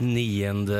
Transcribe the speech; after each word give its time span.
9. 0.00 0.72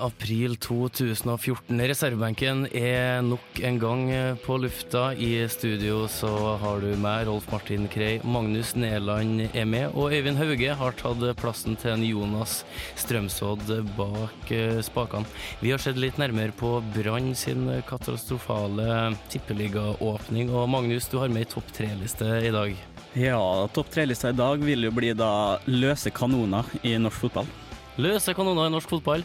april 0.00 0.54
2014. 0.56 1.80
Reservebenken 1.90 2.60
er 2.70 3.24
nok 3.26 3.58
en 3.66 3.78
gang 3.82 4.02
på 4.44 4.58
lufta. 4.62 5.10
I 5.18 5.48
studio 5.50 6.04
så 6.06 6.30
har 6.62 6.80
du 6.84 6.92
meg, 7.02 7.26
Rolf 7.26 7.48
Martin 7.50 7.88
Krei. 7.90 8.20
Magnus 8.22 8.76
Neland 8.78 9.48
er 9.50 9.66
med, 9.66 9.90
og 9.98 10.14
Øyvind 10.14 10.38
Hauge 10.38 10.78
har 10.78 10.98
tatt 11.00 11.26
plassen 11.40 11.74
til 11.80 11.96
en 11.96 12.06
Jonas 12.06 12.60
Strømsodd 13.02 13.66
bak 13.98 14.52
eh, 14.54 14.78
spakene. 14.86 15.26
Vi 15.58 15.74
har 15.74 15.82
sett 15.82 15.98
litt 15.98 16.20
nærmere 16.22 16.54
på 16.54 16.76
Brann 16.94 17.34
sin 17.34 17.66
katastrofale 17.88 19.16
tippeligaåpning, 19.32 20.54
og 20.54 20.70
Magnus, 20.70 21.10
du 21.10 21.18
har 21.18 21.34
med 21.34 21.48
ei 21.48 21.50
topp 21.50 21.74
tre-liste 21.74 22.30
i 22.46 22.54
dag. 22.54 22.76
Ja, 23.18 23.40
topp 23.74 23.90
tre-lista 23.90 24.30
i 24.30 24.38
dag 24.38 24.62
vil 24.62 24.86
jo 24.86 24.94
bli 24.94 25.16
da 25.18 25.58
løse 25.66 26.14
kanoner 26.14 26.68
i 26.86 26.94
norsk 27.02 27.26
fotball. 27.26 27.56
Løse 27.98 28.30
kanoner 28.36 28.68
i 28.68 28.72
norsk 28.72 28.92
fotball. 28.92 29.24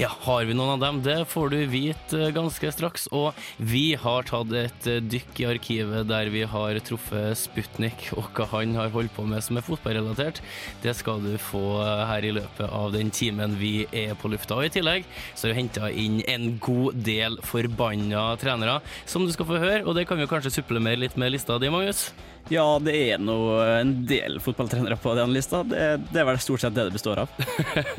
Ja, 0.00 0.08
har 0.24 0.46
vi 0.48 0.54
noen 0.56 0.78
av 0.78 0.80
dem? 0.80 1.02
Det 1.04 1.26
får 1.28 1.50
du 1.52 1.58
vite 1.68 2.20
eh, 2.24 2.32
ganske 2.32 2.70
straks. 2.72 3.04
Og 3.12 3.36
vi 3.60 3.92
har 4.00 4.24
tatt 4.30 4.54
et 4.56 4.88
eh, 4.88 5.02
dykk 5.04 5.42
i 5.42 5.48
arkivet 5.50 6.08
der 6.08 6.32
vi 6.32 6.46
har 6.48 6.80
truffet 6.88 7.36
Sputnik, 7.36 8.08
og 8.16 8.32
hva 8.32 8.48
han 8.54 8.72
har 8.80 8.92
holdt 8.94 9.12
på 9.12 9.26
med 9.28 9.44
som 9.44 9.60
er 9.60 9.66
fotballrelatert. 9.66 10.40
Det 10.80 10.96
skal 10.96 11.20
du 11.20 11.34
få 11.36 11.82
eh, 11.84 12.04
her 12.08 12.24
i 12.24 12.32
løpet 12.40 12.64
av 12.64 12.96
den 12.96 13.12
timen 13.12 13.58
vi 13.60 13.74
er 13.92 14.16
på 14.16 14.32
lufta. 14.32 14.56
Og 14.56 14.70
i 14.70 14.72
tillegg 14.72 15.04
så 15.34 15.50
har 15.50 15.52
vi 15.52 15.60
henta 15.60 15.92
inn 15.92 16.22
en 16.24 16.54
god 16.64 16.96
del 17.04 17.36
forbanna 17.44 18.30
trenere, 18.40 18.80
som 19.04 19.28
du 19.28 19.36
skal 19.36 19.52
få 19.52 19.60
høre. 19.60 19.82
Og 19.84 19.98
det 19.98 20.08
kan 20.08 20.16
vi 20.16 20.30
kanskje 20.32 20.62
supplere 20.62 20.96
litt 20.96 21.20
med 21.20 21.36
lista 21.36 21.60
di, 21.60 21.68
Magnus? 21.68 22.08
Ja, 22.52 22.78
det 22.82 22.92
er 22.92 23.20
nå 23.22 23.38
en 23.64 23.94
del 24.04 24.36
fotballtrenere 24.44 24.98
på 25.00 25.14
den 25.16 25.32
lista. 25.32 25.62
Det, 25.64 25.80
det 26.12 26.20
er 26.20 26.28
vel 26.28 26.40
stort 26.42 26.60
sett 26.60 26.76
det 26.76 26.84
det 26.90 26.96
består 26.98 27.22
av. 27.22 27.32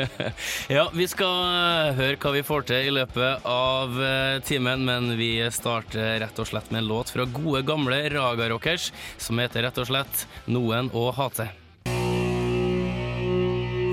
ja, 0.75 0.85
vi 0.93 1.07
skal 1.09 1.97
høre 1.97 2.19
hva 2.21 2.35
vi 2.35 2.45
får 2.45 2.69
til 2.69 2.91
i 2.91 2.93
løpet 2.93 3.49
av 3.49 3.97
eh, 4.05 4.37
timen, 4.45 4.85
men 4.85 5.15
vi 5.17 5.33
starter 5.49 6.19
rett 6.21 6.41
og 6.41 6.51
slett 6.51 6.69
med 6.69 6.83
en 6.83 6.91
låt 6.93 7.13
fra 7.15 7.25
gode, 7.25 7.65
gamle 7.65 8.03
Raga 8.13 8.51
Rockers 8.53 8.91
som 9.17 9.41
heter 9.41 9.65
rett 9.65 9.81
og 9.81 9.89
slett 9.89 10.27
'Noen 10.45 10.93
å 10.93 11.09
hate'. 11.15 11.64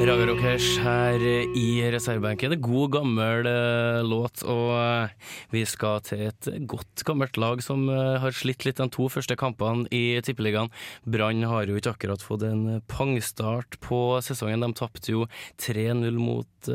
Raga 0.03 0.25
Rockers 0.27 0.65
her 0.83 1.23
i 1.55 1.67
reservebenken. 1.95 2.57
En 2.57 2.63
god, 2.65 2.89
gammel 2.97 3.47
uh, 3.47 4.01
låt, 4.03 4.41
og 4.51 4.73
uh, 4.75 5.37
vi 5.53 5.63
skal 5.69 6.03
til 6.03 6.25
et 6.27 6.49
godt, 6.67 7.05
gammelt 7.07 7.39
lag 7.39 7.63
som 7.63 7.85
uh, 7.87 8.19
har 8.19 8.35
slitt 8.35 8.67
litt 8.67 8.81
de 8.81 8.89
to 8.91 9.07
første 9.13 9.37
kampene 9.39 9.87
i 9.95 10.19
Tippeligaen. 10.27 10.73
Brann 11.07 11.47
har 11.47 11.71
jo 11.71 11.79
ikke 11.79 11.95
akkurat 11.95 12.25
fått 12.25 12.43
en 12.49 12.81
pangstart 12.91 13.79
på 13.85 14.01
sesongen. 14.27 14.67
De 14.67 14.73
tapte 14.81 15.15
jo 15.15 15.29
3-0 15.63 16.19
mot 16.19 16.73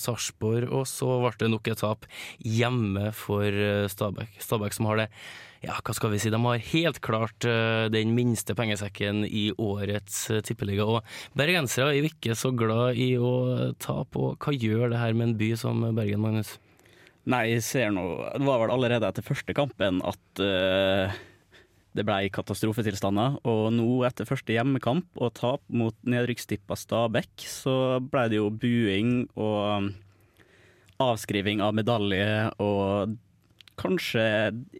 Sarpsborg, 0.00 0.72
og 0.72 0.88
så 0.88 1.20
ble 1.20 1.36
det 1.42 1.52
nok 1.52 1.68
et 1.68 1.84
tap 1.84 2.08
hjemme 2.40 3.12
for 3.12 3.60
Stabæk. 3.92 4.40
Stabæk 4.40 4.76
som 4.78 4.88
har 4.88 5.04
det 5.04 5.10
ja, 5.60 5.76
hva 5.84 5.94
skal 5.96 6.14
vi 6.14 6.20
si, 6.22 6.32
de 6.32 6.40
har 6.40 6.66
helt 6.70 7.00
klart 7.04 7.44
uh, 7.44 7.86
den 7.92 8.14
minste 8.16 8.56
pengesekken 8.56 9.26
i 9.28 9.50
årets 9.60 10.22
uh, 10.32 10.40
tippeliga. 10.44 10.86
Og 10.88 11.36
bergensere 11.36 11.92
er 11.92 12.00
jo 12.00 12.10
ikke 12.10 12.36
så 12.38 12.52
glad 12.56 13.00
i 13.00 13.12
å 13.20 13.72
tape, 13.80 14.16
og 14.20 14.40
hva 14.40 14.56
gjør 14.56 14.94
det 14.94 15.02
her 15.02 15.16
med 15.16 15.30
en 15.30 15.38
by 15.40 15.50
som 15.60 15.84
Bergen, 15.96 16.24
Magnus? 16.24 16.56
Nei, 17.28 17.50
jeg 17.50 17.64
ser 17.66 17.90
nå 17.92 18.02
Det 18.32 18.46
var 18.46 18.62
vel 18.62 18.72
allerede 18.72 19.10
etter 19.10 19.24
første 19.26 19.52
kampen 19.54 20.00
at 20.08 20.40
uh, 20.40 21.18
det 21.92 22.06
ble 22.06 22.30
katastrofetilstander. 22.32 23.40
Og 23.50 23.64
nå, 23.74 23.88
etter 24.08 24.28
første 24.28 24.54
hjemmekamp 24.54 25.20
og 25.20 25.34
tap 25.36 25.64
mot 25.68 25.96
nedrykkstippa 26.08 26.78
Stabæk, 26.78 27.34
så 27.44 27.74
ble 28.00 28.28
det 28.30 28.40
jo 28.40 28.48
buing 28.54 29.26
og 29.34 29.90
avskriving 31.00 31.62
av 31.64 31.74
medalje 31.76 32.48
og 32.60 33.18
kanskje 33.80 34.22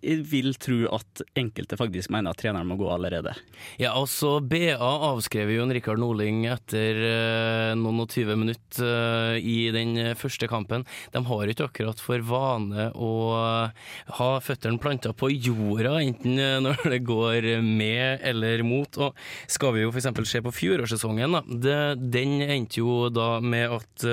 jeg 0.00 0.25
vil 0.28 0.55
tro 0.61 0.78
at 0.97 1.22
enkelte 1.38 1.78
faktisk 1.81 2.12
mener 2.12 2.33
at 2.33 2.41
treneren 2.41 2.69
må 2.69 2.77
gå 2.81 2.88
allerede. 2.93 3.33
Ja, 3.81 3.94
altså 3.97 4.38
BA 4.44 4.77
avskrev 4.78 5.53
jo 5.55 5.66
Rikard 5.71 6.00
Norling 6.03 6.44
etter 6.50 6.99
uh, 7.00 7.72
noen 7.78 8.03
og 8.05 8.10
tyve 8.12 8.37
minutter 8.39 8.84
uh, 8.84 9.37
i 9.39 9.71
den 9.75 10.15
første 10.19 10.49
kampen. 10.50 10.84
De 11.15 11.22
har 11.27 11.53
ikke 11.53 11.69
akkurat 11.69 12.00
for 12.03 12.22
vane 12.27 12.89
å 12.94 13.12
uh, 13.37 13.91
ha 14.19 14.31
føttene 14.44 14.81
planta 14.83 15.15
på 15.16 15.31
jorda, 15.33 15.99
enten 16.03 16.41
når 16.66 16.83
det 16.94 17.03
går 17.06 17.50
med 17.65 18.25
eller 18.27 18.65
mot. 18.66 19.00
Og 19.00 19.16
skal 19.50 19.77
vi 19.77 19.84
jo 19.84 19.94
f.eks. 19.94 20.10
se 20.28 20.43
på 20.44 20.55
fjorårssesongen, 20.55 21.39
da. 21.39 21.44
Det, 21.66 21.81
den 22.12 22.39
endte 22.44 22.83
jo 22.83 23.09
da 23.12 23.33
med 23.44 23.78
at 23.81 24.09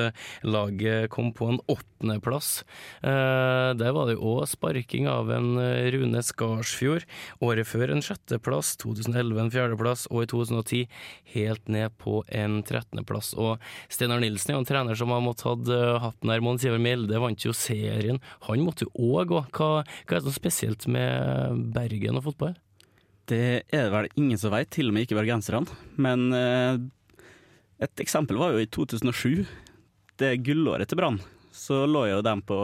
laget 0.47 1.09
kom 1.13 1.31
på 1.35 1.49
en 1.51 1.61
åttendeplass. 1.71 2.61
Uh, 3.01 3.73
der 3.77 3.93
var 3.95 4.09
det 4.09 4.17
jo 4.17 4.37
òg 4.37 4.47
spark 4.49 4.76
sparking 4.77 5.07
av 5.07 5.31
en 5.31 5.57
eh, 5.57 5.91
Rune 5.91 6.21
Skarsfjord. 6.21 7.05
Året 7.41 7.67
før 7.67 7.91
en 7.91 8.01
sjetteplass, 8.01 8.75
2011 8.77 9.39
en 9.41 9.51
fjerdeplass, 9.51 10.07
og 10.11 10.23
i 10.23 10.27
2010 10.29 10.87
helt 11.33 11.67
ned 11.67 11.95
på 11.97 12.23
en 12.29 12.61
trettendeplass. 12.63 13.33
Og 13.37 13.57
Steinar 13.89 14.21
Nilsen 14.21 14.51
er 14.51 14.57
jo 14.57 14.61
en 14.61 14.69
trener 14.69 14.95
som 14.95 15.09
har 15.09 15.23
måttet 15.23 15.47
hatt 15.47 15.71
eh, 15.73 15.97
hatten 16.03 16.29
her. 16.29 16.43
Mons 16.45 16.65
Iver 16.65 16.81
Mjelde 16.81 17.19
vant 17.19 17.45
jo 17.45 17.53
serien. 17.53 18.21
Han 18.47 18.65
måtte 18.65 18.85
jo 18.85 19.13
òg 19.17 19.31
gå. 19.31 19.43
Hva, 19.57 19.69
hva 19.81 20.13
er 20.13 20.19
det 20.19 20.27
som 20.27 20.35
spesielt 20.35 20.85
med 20.87 21.63
Bergen 21.73 22.19
og 22.19 22.27
fotball? 22.29 22.53
Det 23.27 23.63
er 23.73 23.87
det 23.87 23.91
vel 23.91 24.11
ingen 24.15 24.39
som 24.39 24.53
veit, 24.53 24.69
til 24.71 24.91
og 24.91 24.95
med 24.95 25.07
ikke 25.07 25.17
bergenserne. 25.17 25.65
Men 25.97 26.29
eh, 26.37 26.77
et 27.81 28.05
eksempel 28.05 28.37
var 28.39 28.53
jo 28.53 28.61
i 28.61 28.69
2007. 28.69 29.41
Det 30.17 30.37
gullåret 30.45 30.89
til 30.89 31.01
Brann. 31.01 31.19
Så 31.53 31.87
lå 31.89 32.05
jo 32.11 32.21
de 32.21 32.33
på 32.45 32.59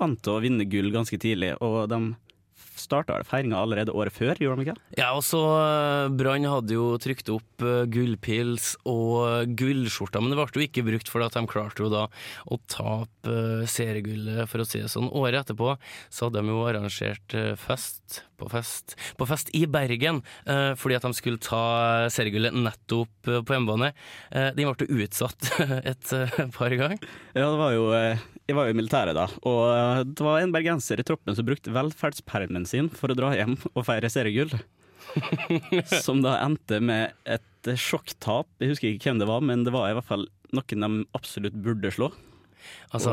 an 0.00 0.18
til 0.20 0.36
å 0.36 0.42
vinne 0.44 0.68
gull 0.70 0.92
ganske 0.94 1.18
tidlig, 1.20 1.54
og 1.64 1.86
de 1.92 2.14
starta 2.78 3.18
feiringa 3.26 3.60
allerede 3.60 3.94
året 3.96 4.14
før, 4.14 4.38
gjorde 4.40 4.62
de 4.62 4.70
ikke? 4.70 4.84
Ja, 4.98 5.10
og 5.16 5.22
så 5.26 5.40
uh, 5.40 6.12
Brann 6.16 6.46
hadde 6.48 6.76
jo 6.76 6.88
trykt 7.02 7.30
opp 7.32 7.64
uh, 7.64 7.84
gullpils 7.90 8.72
og 8.88 9.52
gullskjorter, 9.58 10.22
men 10.22 10.32
det 10.32 10.40
ble 10.40 10.48
jo 10.48 10.66
ikke 10.66 10.86
brukt 10.86 11.12
fordi 11.12 11.28
at 11.28 11.38
de 11.38 11.44
klarte 11.50 11.84
jo 11.84 11.92
da 11.92 12.06
å 12.48 12.60
tape 12.70 13.28
uh, 13.28 13.64
seriegullet, 13.68 14.44
for 14.50 14.64
å 14.64 14.68
si 14.68 14.82
det 14.82 14.90
sånn. 14.92 15.10
Året 15.12 15.42
etterpå 15.44 15.76
så 16.08 16.28
hadde 16.28 16.42
de 16.42 16.54
jo 16.54 16.64
arrangert 16.68 17.38
fest 17.60 18.22
på 18.42 18.50
fest 18.52 18.96
på 19.18 19.28
fest 19.28 19.52
i 19.56 19.64
Bergen 19.70 20.20
fordi 20.78 20.96
at 20.96 21.06
de 21.06 21.12
skulle 21.16 21.40
ta 21.42 21.62
seriegullet 22.12 22.54
nettopp 22.54 23.30
på 23.30 23.54
hjemmebane. 23.54 23.92
Den 24.56 24.68
ble 24.68 24.88
utsatt 25.02 25.50
et 25.92 26.12
par 26.56 26.74
ganger. 26.74 26.98
Ja, 27.34 27.46
det 27.46 27.58
var 27.60 27.74
jo 27.76 27.88
jeg 27.92 28.58
var 28.58 28.66
jo 28.66 28.74
i 28.74 28.76
militæret 28.76 29.16
da, 29.16 29.28
og 29.48 30.12
det 30.12 30.24
var 30.26 30.42
en 30.42 30.52
bergenser 30.54 31.00
i 31.00 31.06
troppen 31.06 31.36
som 31.38 31.46
brukte 31.46 31.72
velferdspermen 31.74 32.66
sin 32.68 32.90
for 32.92 33.12
å 33.12 33.16
dra 33.18 33.30
hjem 33.38 33.54
og 33.72 33.84
feire 33.86 34.10
seriegull. 34.12 34.52
som 36.04 36.22
da 36.24 36.38
endte 36.42 36.80
med 36.82 37.12
et 37.28 37.72
sjokktap. 37.78 38.48
Jeg 38.60 38.72
husker 38.72 38.92
ikke 38.92 39.10
hvem 39.10 39.22
det 39.22 39.30
var, 39.30 39.42
men 39.44 39.64
det 39.66 39.74
var 39.74 39.90
i 39.90 39.96
hvert 39.96 40.08
fall 40.08 40.26
noen 40.52 40.86
de 40.86 41.06
absolutt 41.16 41.56
burde 41.64 41.92
slå. 41.94 42.10
Altså, 42.92 43.12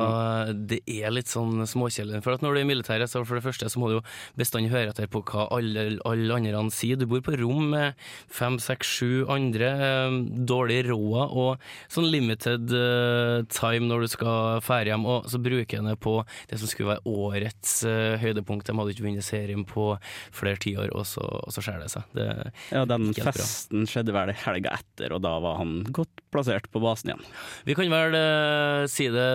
det 0.69 0.81
er 0.91 1.13
litt 1.13 1.31
sånn 1.31 1.63
småkjedelig. 1.67 2.21
For 2.25 2.35
at 2.35 2.43
når 2.43 2.55
du 2.55 2.59
er 2.59 2.65
i 2.65 2.69
militæret, 2.69 3.11
så 3.11 3.23
for 3.23 3.39
det 3.39 3.45
første 3.45 3.69
så 3.71 3.79
må 3.79 3.89
du 3.89 3.97
jo 3.99 4.05
bestandig 4.39 4.73
høre 4.73 4.91
etter 4.91 5.07
på 5.11 5.21
hva 5.29 5.47
alle, 5.55 5.85
alle 6.07 6.39
andre 6.39 6.65
sier. 6.75 6.99
Du 6.99 7.07
bor 7.09 7.23
på 7.23 7.37
rom 7.39 7.71
med 7.71 7.99
fem, 8.27 8.59
seks, 8.61 8.91
sju 8.99 9.11
andre. 9.31 9.71
Eh, 9.89 10.17
dårlig 10.49 10.81
råd 10.89 11.35
og 11.39 11.69
sånn 11.91 12.09
limited 12.11 12.71
uh, 12.73 13.39
time 13.51 13.87
når 13.89 14.03
du 14.03 14.11
skal 14.11 14.63
fære 14.65 14.93
hjem. 14.93 15.07
Og 15.09 15.29
så 15.31 15.41
bruker 15.41 15.79
en 15.79 15.91
det 15.91 15.97
på 16.03 16.17
det 16.51 16.59
som 16.59 16.71
skulle 16.71 16.95
være 16.95 17.15
årets 17.15 17.75
uh, 17.87 18.19
høydepunkt. 18.21 18.67
De 18.67 18.75
hadde 18.77 18.95
ikke 18.95 19.07
vunnet 19.07 19.25
serien 19.25 19.65
på 19.67 19.91
flere 20.35 20.59
tiår, 20.61 20.91
og 20.91 21.07
så, 21.07 21.23
og 21.23 21.55
så 21.55 21.63
skjer 21.63 21.79
det 21.83 21.91
seg. 21.95 22.15
Det 22.17 22.27
ja, 22.73 22.83
den 22.89 23.13
festen 23.15 23.85
bra. 23.85 23.91
skjedde 23.93 24.15
vel 24.15 24.33
helga 24.43 24.75
etter, 24.79 25.15
og 25.15 25.23
da 25.23 25.35
var 25.43 25.59
han 25.61 25.79
godt 25.95 26.25
plassert 26.33 26.67
på 26.73 26.81
basen 26.83 27.13
igjen. 27.13 27.23
Vi 27.65 27.75
kan 27.77 27.93
vel 27.93 28.17
uh, 28.17 28.83
si 28.91 29.07
det 29.13 29.29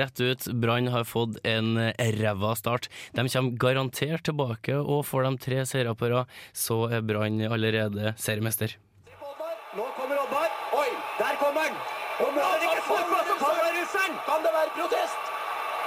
rett 0.00 0.20
ut. 0.20 0.48
Brann 0.62 0.90
har 0.92 1.04
fått 1.08 1.38
en 1.46 1.76
ræva 1.98 2.54
start. 2.58 2.88
De 3.12 3.26
kommer 3.28 3.58
garantert 3.60 4.26
tilbake, 4.28 4.76
og 4.76 5.06
får 5.08 5.28
de 5.28 5.34
tre 5.46 5.62
seire 5.68 5.94
på 5.98 6.10
rad, 6.12 6.32
så 6.52 6.86
er 6.90 7.06
Brann 7.06 7.40
allerede 7.46 8.14
seriemester. 8.20 8.78
Nå 9.76 9.84
Oddvar. 9.84 10.50
Oi, 10.72 10.90
der 11.18 11.36
kommer 11.42 11.68
han! 11.68 11.80
Kommer 12.16 12.42
han 12.42 12.62
ikke 12.64 12.82
så 12.88 13.06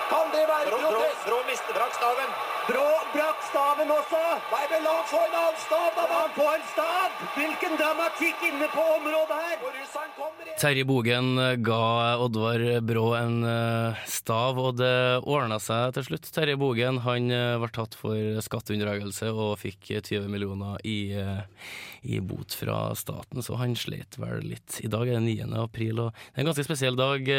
Kan 0.10 0.34
det 0.34 0.46
være 0.50 0.60
være 0.60 0.78
protest? 0.84 1.26
Brå, 1.26 1.36
brå, 1.36 1.42
brå 1.42 1.50
mister 1.50 1.76
brakk 1.78 1.94
staven. 1.98 2.32
Brå 2.70 2.88
brakk 3.14 3.44
staven 3.50 3.92
også. 3.94 4.22
Nei, 4.54 4.64
men 4.72 4.84
la 4.86 4.94
han 4.98 5.08
få 5.10 5.22
en 5.26 5.36
annen 5.42 5.60
stav, 5.64 5.88
da. 5.98 6.06
La 6.12 6.20
han 6.24 6.34
få 6.36 6.48
en 6.54 6.66
stav. 6.72 7.22
Hvilken 7.36 7.78
dramatikk 7.80 8.44
inne 8.50 8.70
på 8.74 8.86
området 8.98 9.40
her. 9.44 9.56
Og 9.64 9.78
russeren 9.78 10.12
kommer 10.18 10.46
igjen. 10.46 10.60
Terje 10.64 10.86
Bogen 10.90 11.30
ga 11.66 11.82
Oddvar 12.26 12.66
Brå 12.90 13.06
en 13.20 13.38
eh, 13.50 14.04
stav, 14.10 14.60
og 14.62 14.80
det 14.82 14.94
ordna 15.24 15.60
seg 15.64 15.96
til 15.98 16.10
slutt. 16.12 16.30
Terje 16.36 16.60
Bogen 16.62 17.02
han 17.06 17.32
eh, 17.34 17.56
ble 17.62 17.72
tatt 17.76 17.98
for 18.00 18.44
skatteunndragelse 18.46 19.32
og 19.34 19.56
fikk 19.62 19.94
20 19.96 20.30
millioner 20.32 20.78
i, 20.88 21.00
eh, 21.18 21.42
i 22.06 22.22
bot 22.22 22.56
fra 22.58 22.90
staten, 22.98 23.44
så 23.46 23.58
han 23.62 23.78
slet 23.80 24.20
vel 24.22 24.46
litt. 24.54 24.82
I 24.84 24.92
dag 24.92 25.08
er 25.08 25.20
det 25.20 25.26
9. 25.26 25.50
april, 25.64 26.06
og 26.08 26.14
det 26.14 26.38
er 26.38 26.46
en 26.46 26.52
ganske 26.52 26.70
spesiell 26.70 27.00
dag. 27.00 27.34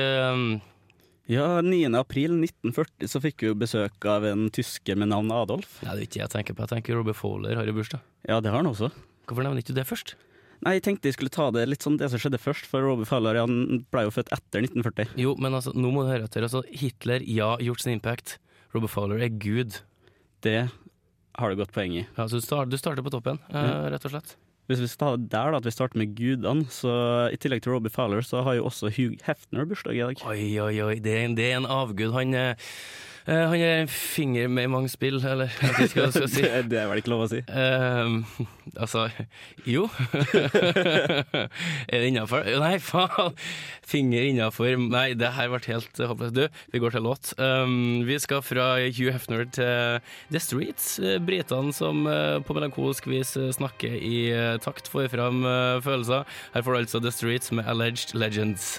Eh, 1.31 1.37
Ja, 1.37 1.61
9. 1.63 1.93
april 1.99 2.35
1940 2.43 3.13
så 3.13 3.23
fikk 3.23 3.47
vi 3.47 3.53
besøk 3.63 4.09
av 4.11 4.27
en 4.29 4.49
tysker 4.51 4.99
med 4.99 5.13
navn 5.13 5.31
Adolf. 5.35 5.79
Nei, 5.87 5.95
det 5.95 6.03
er 6.03 6.09
ikke 6.09 6.25
jeg 6.25 6.35
tenker 6.35 6.59
på. 6.59 6.67
Jeg 6.67 6.75
tenker 6.75 6.99
Robert 6.99 7.19
Fowler 7.19 7.57
har 7.57 7.71
jo 7.71 7.77
bursdag. 7.77 8.03
Ja, 8.27 8.41
det 8.43 8.51
har 8.51 8.61
han 8.61 8.71
også. 8.71 8.91
Hvorfor 9.31 9.47
nevner 9.47 9.63
ikke 9.63 9.73
du 9.73 9.79
det 9.79 9.87
først? 9.89 10.17
Nei, 10.61 10.75
jeg 10.77 10.85
tenkte 10.85 11.09
jeg 11.09 11.17
skulle 11.17 11.33
ta 11.33 11.47
det 11.55 11.63
litt 11.71 11.87
sånn 11.87 11.97
det 12.01 12.11
som 12.13 12.21
skjedde 12.21 12.41
først, 12.43 12.67
for 12.69 12.85
Robert 12.85 13.09
Fowler 13.09 13.39
han 13.41 13.85
ble 13.95 14.05
jo 14.05 14.13
født 14.13 14.33
etter 14.35 14.67
1940. 14.67 15.15
Jo, 15.23 15.33
men 15.41 15.57
altså, 15.57 15.73
nå 15.73 15.93
må 15.95 16.05
du 16.05 16.11
høre 16.13 16.27
etter. 16.29 16.45
Altså, 16.45 16.61
Hitler, 16.69 17.25
ja, 17.25 17.55
gjort 17.65 17.81
sin 17.85 17.95
impact. 17.95 18.37
Robert 18.75 18.93
Fowler 18.93 19.25
er 19.25 19.33
gud. 19.33 19.79
Det 20.45 20.59
har 21.41 21.51
du 21.51 21.63
godt 21.63 21.73
poeng 21.73 21.97
i. 21.97 22.05
Ja, 22.19 22.27
så 22.29 22.41
du, 22.41 22.77
starter 22.77 23.07
på 23.07 23.13
toppen, 23.15 23.41
mm. 23.49 23.89
rett 23.95 24.05
og 24.05 24.13
slett. 24.13 24.37
Hvis 24.71 24.85
vi 24.85 24.87
skal 24.87 25.19
der, 25.19 25.51
da, 25.51 25.59
at 25.59 25.67
vi 25.67 25.73
starter 25.75 25.99
med 25.99 26.13
gudene, 26.15 26.63
så 26.71 26.93
i 27.35 27.39
tillegg 27.43 27.65
til 27.65 27.73
Robbie 27.75 27.91
Fowler, 27.91 28.23
så 28.23 28.45
har 28.47 28.55
jo 28.55 28.69
også 28.69 28.93
Hugh 28.95 29.19
Hefner 29.27 29.67
bursdag 29.67 29.97
i 29.99 30.05
dag. 30.05 30.21
Oi, 30.31 30.45
oi, 30.63 30.77
oi, 30.85 30.99
det 31.03 31.17
er 31.17 31.25
en, 31.27 31.35
det 31.35 31.49
er 31.49 31.57
en 31.59 31.67
avgud. 31.67 32.13
Han, 32.15 32.37
eh, 32.39 32.71
han 33.27 33.55
er 33.61 33.83
en 33.83 33.91
finger 33.93 34.49
med 34.49 34.65
i 34.67 34.71
mange 34.73 34.89
spill, 34.93 35.19
eller 35.21 35.51
hva 35.61 35.73
jeg 35.85 35.91
skal 35.93 36.13
si. 36.31 36.43
det, 36.45 36.65
det 36.73 36.79
er 36.81 36.89
vel 36.91 37.03
ikke 37.03 37.13
lov 37.13 37.27
å 37.27 37.31
si. 37.31 37.41
Ehm, 37.53 38.21
altså 38.77 39.07
Jo. 39.69 39.87
er 41.91 41.97
det 42.01 42.07
innafor? 42.11 42.47
Nei, 42.63 42.77
faen! 42.83 43.37
Finger 43.91 44.27
innafor. 44.31 44.77
Nei, 44.91 45.13
det 45.19 45.33
her 45.37 45.51
ble 45.53 45.61
helt 45.69 46.03
håpløst. 46.13 46.37
Du, 46.37 46.45
vi 46.73 46.83
går 46.83 46.95
til 46.97 47.07
låt. 47.07 47.33
Um, 47.41 48.03
vi 48.09 48.19
skal 48.23 48.43
fra 48.47 48.73
Hugh 48.87 49.13
Hefner 49.15 49.47
til 49.53 50.01
The 50.31 50.43
Streets. 50.43 50.93
eh, 51.03 51.19
Britene 51.23 51.75
som 51.77 52.07
eh, 52.11 52.39
på 52.47 52.55
melankolsk 52.57 53.09
vis 53.11 53.35
eh, 53.41 53.51
snakker 53.57 53.97
i 53.99 54.31
eh, 54.35 54.57
takt, 54.63 54.89
får 54.91 55.11
fram 55.13 55.43
eh, 55.45 55.81
følelser. 55.85 56.25
Her 56.55 56.67
får 56.67 56.73
du 56.77 56.83
altså 56.85 57.03
The 57.05 57.13
Streets 57.15 57.53
med 57.53 57.67
Alleged 57.71 58.15
Legends. 58.15 58.79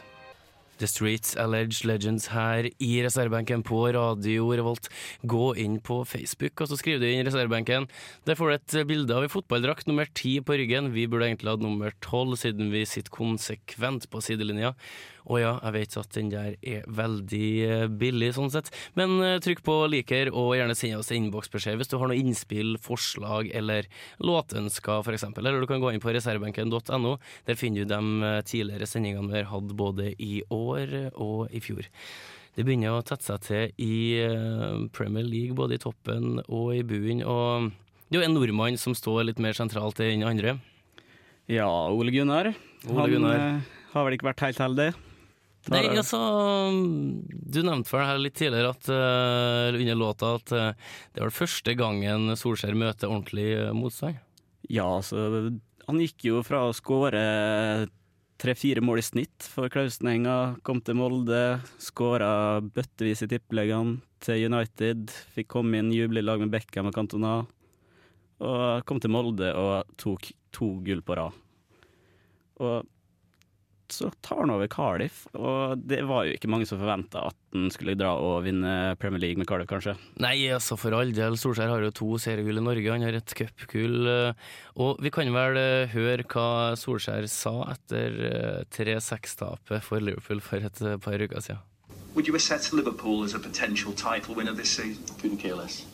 The 0.82 0.90
Streets 0.90 1.36
Alleged 1.38 1.86
Legends 1.86 2.32
her 2.34 2.66
i 2.82 2.90
reservebenken 3.06 3.62
på 3.66 3.84
Radio 3.94 4.48
Revolt. 4.50 4.90
Gå 5.22 5.52
inn 5.62 5.78
på 5.86 6.00
Facebook, 6.10 6.58
og 6.58 6.72
så 6.72 6.80
skriver 6.80 7.04
du 7.04 7.08
inn 7.12 7.28
reservebenken. 7.28 7.86
Der 8.26 8.40
får 8.40 8.50
du 8.50 8.56
et 8.58 8.90
bilde 8.90 9.14
av 9.14 9.28
en 9.28 9.34
fotballdrakt 9.34 9.86
nummer 9.90 10.10
ti 10.18 10.40
på 10.42 10.58
ryggen. 10.58 10.90
Vi 10.96 11.06
burde 11.06 11.30
egentlig 11.30 11.54
hatt 11.54 11.64
nummer 11.64 11.94
tolv, 12.02 12.34
siden 12.42 12.74
vi 12.74 12.82
sitter 12.90 13.14
konsekvent 13.14 14.10
på 14.10 14.24
sidelinja. 14.26 14.74
Og 15.30 15.42
ja, 15.42 15.54
jeg 15.60 15.76
vet 15.76 15.98
at 16.02 16.16
den 16.16 16.32
der 16.32 16.56
er 16.62 16.88
veldig 16.90 17.50
eh, 17.68 17.86
billig, 18.02 18.32
sånn 18.38 18.52
sett. 18.54 18.72
Men 18.98 19.18
eh, 19.24 19.38
trykk 19.44 19.64
på 19.66 19.78
liker, 19.92 20.32
og 20.34 20.56
gjerne 20.58 20.78
send 20.78 20.98
oss 21.00 21.12
innboksbeskjed 21.16 21.80
hvis 21.80 21.92
du 21.92 21.98
har 22.02 22.12
noe 22.12 22.20
innspill, 22.20 22.76
forslag 22.82 23.52
eller 23.58 23.90
låtønsker, 24.24 25.06
f.eks. 25.06 25.28
Eller 25.36 25.62
du 25.62 25.70
kan 25.70 25.84
gå 25.84 25.94
inn 25.94 26.04
på 26.04 26.14
reservebenken.no. 26.16 27.16
Der 27.48 27.60
finner 27.60 27.86
du 27.86 27.94
de 27.94 28.30
eh, 28.32 28.42
tidligere 28.48 28.90
sendingene 28.90 29.32
vi 29.32 29.42
har 29.42 29.52
hatt 29.52 29.76
både 29.78 30.14
i 30.18 30.42
år 30.50 31.14
og 31.14 31.54
i 31.54 31.62
fjor. 31.64 31.88
Det 32.56 32.66
begynner 32.68 32.98
å 32.98 33.04
tette 33.08 33.24
seg 33.24 33.46
til 33.46 33.70
i 33.80 34.90
Premier 34.92 35.24
League, 35.24 35.56
både 35.56 35.78
i 35.78 35.80
toppen 35.80 36.42
og 36.42 36.74
i 36.76 36.82
bunnen. 36.84 37.24
Og 37.24 37.70
det 38.12 38.20
er 38.20 38.26
jo 38.26 38.28
en 38.28 38.36
nordmann 38.36 38.76
som 38.76 38.92
står 38.98 39.30
litt 39.30 39.40
mer 39.40 39.56
sentralt 39.56 40.02
enn 40.04 40.26
andre. 40.28 40.58
Ja, 41.48 41.70
Ole 41.88 42.12
Gunnar. 42.12 42.52
Ole 42.92 43.08
Gunnar. 43.14 43.40
Han 43.40 43.96
har 43.96 44.06
vel 44.08 44.18
ikke 44.18 44.28
vært 44.28 44.44
helt 44.50 44.60
heldig. 44.60 44.90
Nei, 45.70 45.84
altså 45.94 46.18
Du 46.74 47.60
nevnte 47.62 47.92
for 47.92 48.02
her 48.02 48.18
litt 48.18 48.38
tidligere 48.40 48.72
at, 48.74 48.88
eh, 48.90 49.78
under 49.78 50.00
låta 50.00 50.36
at 50.40 50.54
eh, 50.58 50.72
det 51.14 51.22
var 51.22 51.30
det 51.30 51.38
første 51.38 51.76
gangen 51.78 52.34
Solskjær 52.40 52.78
møter 52.78 53.12
ordentlig 53.12 53.52
eh, 53.60 53.74
motstand. 53.78 54.18
Ja, 54.72 54.88
altså 54.98 55.52
Han 55.86 56.02
gikk 56.02 56.26
jo 56.26 56.42
fra 56.46 56.64
å 56.66 56.74
skåre 56.74 57.22
tre-fire 58.42 58.82
mål 58.82 59.02
i 59.02 59.06
snitt 59.06 59.46
for 59.46 59.70
Klausenenga, 59.70 60.58
kom 60.66 60.80
til 60.82 60.98
Molde, 60.98 61.60
skåra 61.78 62.58
bøttevis 62.66 63.22
i 63.22 63.30
tippeligaen 63.30 64.00
til 64.24 64.48
United, 64.50 65.14
fikk 65.36 65.52
komme 65.54 65.78
inn, 65.78 65.92
juble 65.94 66.24
i 66.24 66.26
lag 66.26 66.42
med 66.42 66.50
Beckham 66.54 66.90
og 66.90 66.96
Cantona, 66.96 67.36
og 68.42 68.88
kom 68.90 69.02
til 69.04 69.14
Molde 69.14 69.52
og 69.54 69.94
tok 70.02 70.32
to 70.58 70.72
gull 70.82 71.04
på 71.06 71.20
rad. 71.20 71.38
Og 72.66 72.90
så 73.94 74.10
tar 74.24 74.40
han 74.44 74.52
over 74.54 74.68
Cardiff, 74.72 75.24
og 75.36 75.80
det 75.88 76.02
var 76.10 76.26
jo 76.28 76.36
ikke 76.38 76.50
mange 76.52 76.68
som 76.70 76.80
forventa 76.82 77.26
at 77.30 77.38
han 77.54 77.68
skulle 77.74 77.96
dra 78.00 78.14
og 78.16 78.46
vinne 78.46 78.96
Premier 79.02 79.20
League 79.24 79.38
med 79.42 79.48
Cardiff, 79.50 79.70
kanskje. 79.72 79.96
Nei, 80.24 80.38
altså 80.56 80.78
for 80.80 80.96
all 80.98 81.12
del, 81.16 81.36
Solskjær 81.40 81.72
har 81.74 81.84
jo 81.86 81.92
to 81.92 82.10
seriegull 82.24 82.62
i 82.62 82.64
Norge, 82.64 82.92
han 82.94 83.04
har 83.06 83.18
et 83.20 83.34
cupgull. 83.38 84.08
eh, 84.08 84.34
Og 84.80 85.02
vi 85.04 85.12
kan 85.12 85.28
vel 85.36 85.58
eh, 85.60 85.88
høre 85.96 86.24
hva 86.32 86.48
Solskjær 86.80 87.28
sa 87.32 87.56
etter 87.74 88.22
eh, 88.32 88.64
3-6-tapet 88.72 89.84
for 89.84 90.00
Liverpool 90.00 90.40
for 90.42 90.58
et 90.64 90.82
eh, 90.82 90.98
par 90.98 91.20
uker 91.22 91.42
siden. 91.44 91.60
Would 92.16 92.28
you 92.28 92.36
assess 92.36 92.74
Liverpool 92.74 93.24
as 93.24 93.34
a 93.34 93.40
potential 93.40 93.94
title 93.94 94.36
winner 94.36 94.54
this 94.54 94.70
season? 94.70 95.04
Couldn't 95.22 95.38
care 95.40 95.56
less. 95.56 95.86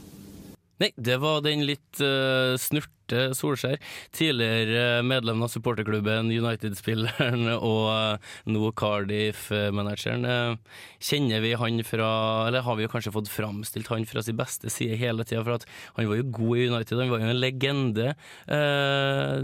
Nei, 0.78 0.92
det 0.94 1.18
var 1.18 1.42
den 1.42 1.64
litt 1.66 2.00
uh, 2.06 2.54
snurte 2.62 3.32
Solskjær. 3.34 3.80
Tidligere 4.14 5.02
medlem 5.06 5.42
av 5.42 5.50
supporterklubben, 5.50 6.30
United-spilleren 6.30 7.48
og 7.56 7.86
uh, 7.90 8.34
nå 8.46 8.70
Cardiff-manageren. 8.78 10.28
Eh, 10.28 10.82
kjenner 11.02 11.42
vi 11.42 11.56
han 11.58 11.82
fra 11.88 12.10
Eller 12.48 12.66
har 12.66 12.78
vi 12.78 12.86
jo 12.86 12.92
kanskje 12.92 13.14
fått 13.16 13.32
framstilt 13.32 13.90
han 13.90 14.06
fra 14.10 14.22
sin 14.26 14.38
beste 14.38 14.70
side 14.74 15.00
hele 15.02 15.26
tida? 15.26 15.42
For 15.48 15.58
at 15.58 15.66
han 15.98 16.10
var 16.12 16.20
jo 16.20 16.28
god 16.36 16.62
i 16.62 16.68
United, 16.70 17.00
han 17.02 17.14
var 17.14 17.24
jo 17.24 17.32
en 17.32 17.42
legende. 17.42 18.12
Eh, 18.46 19.40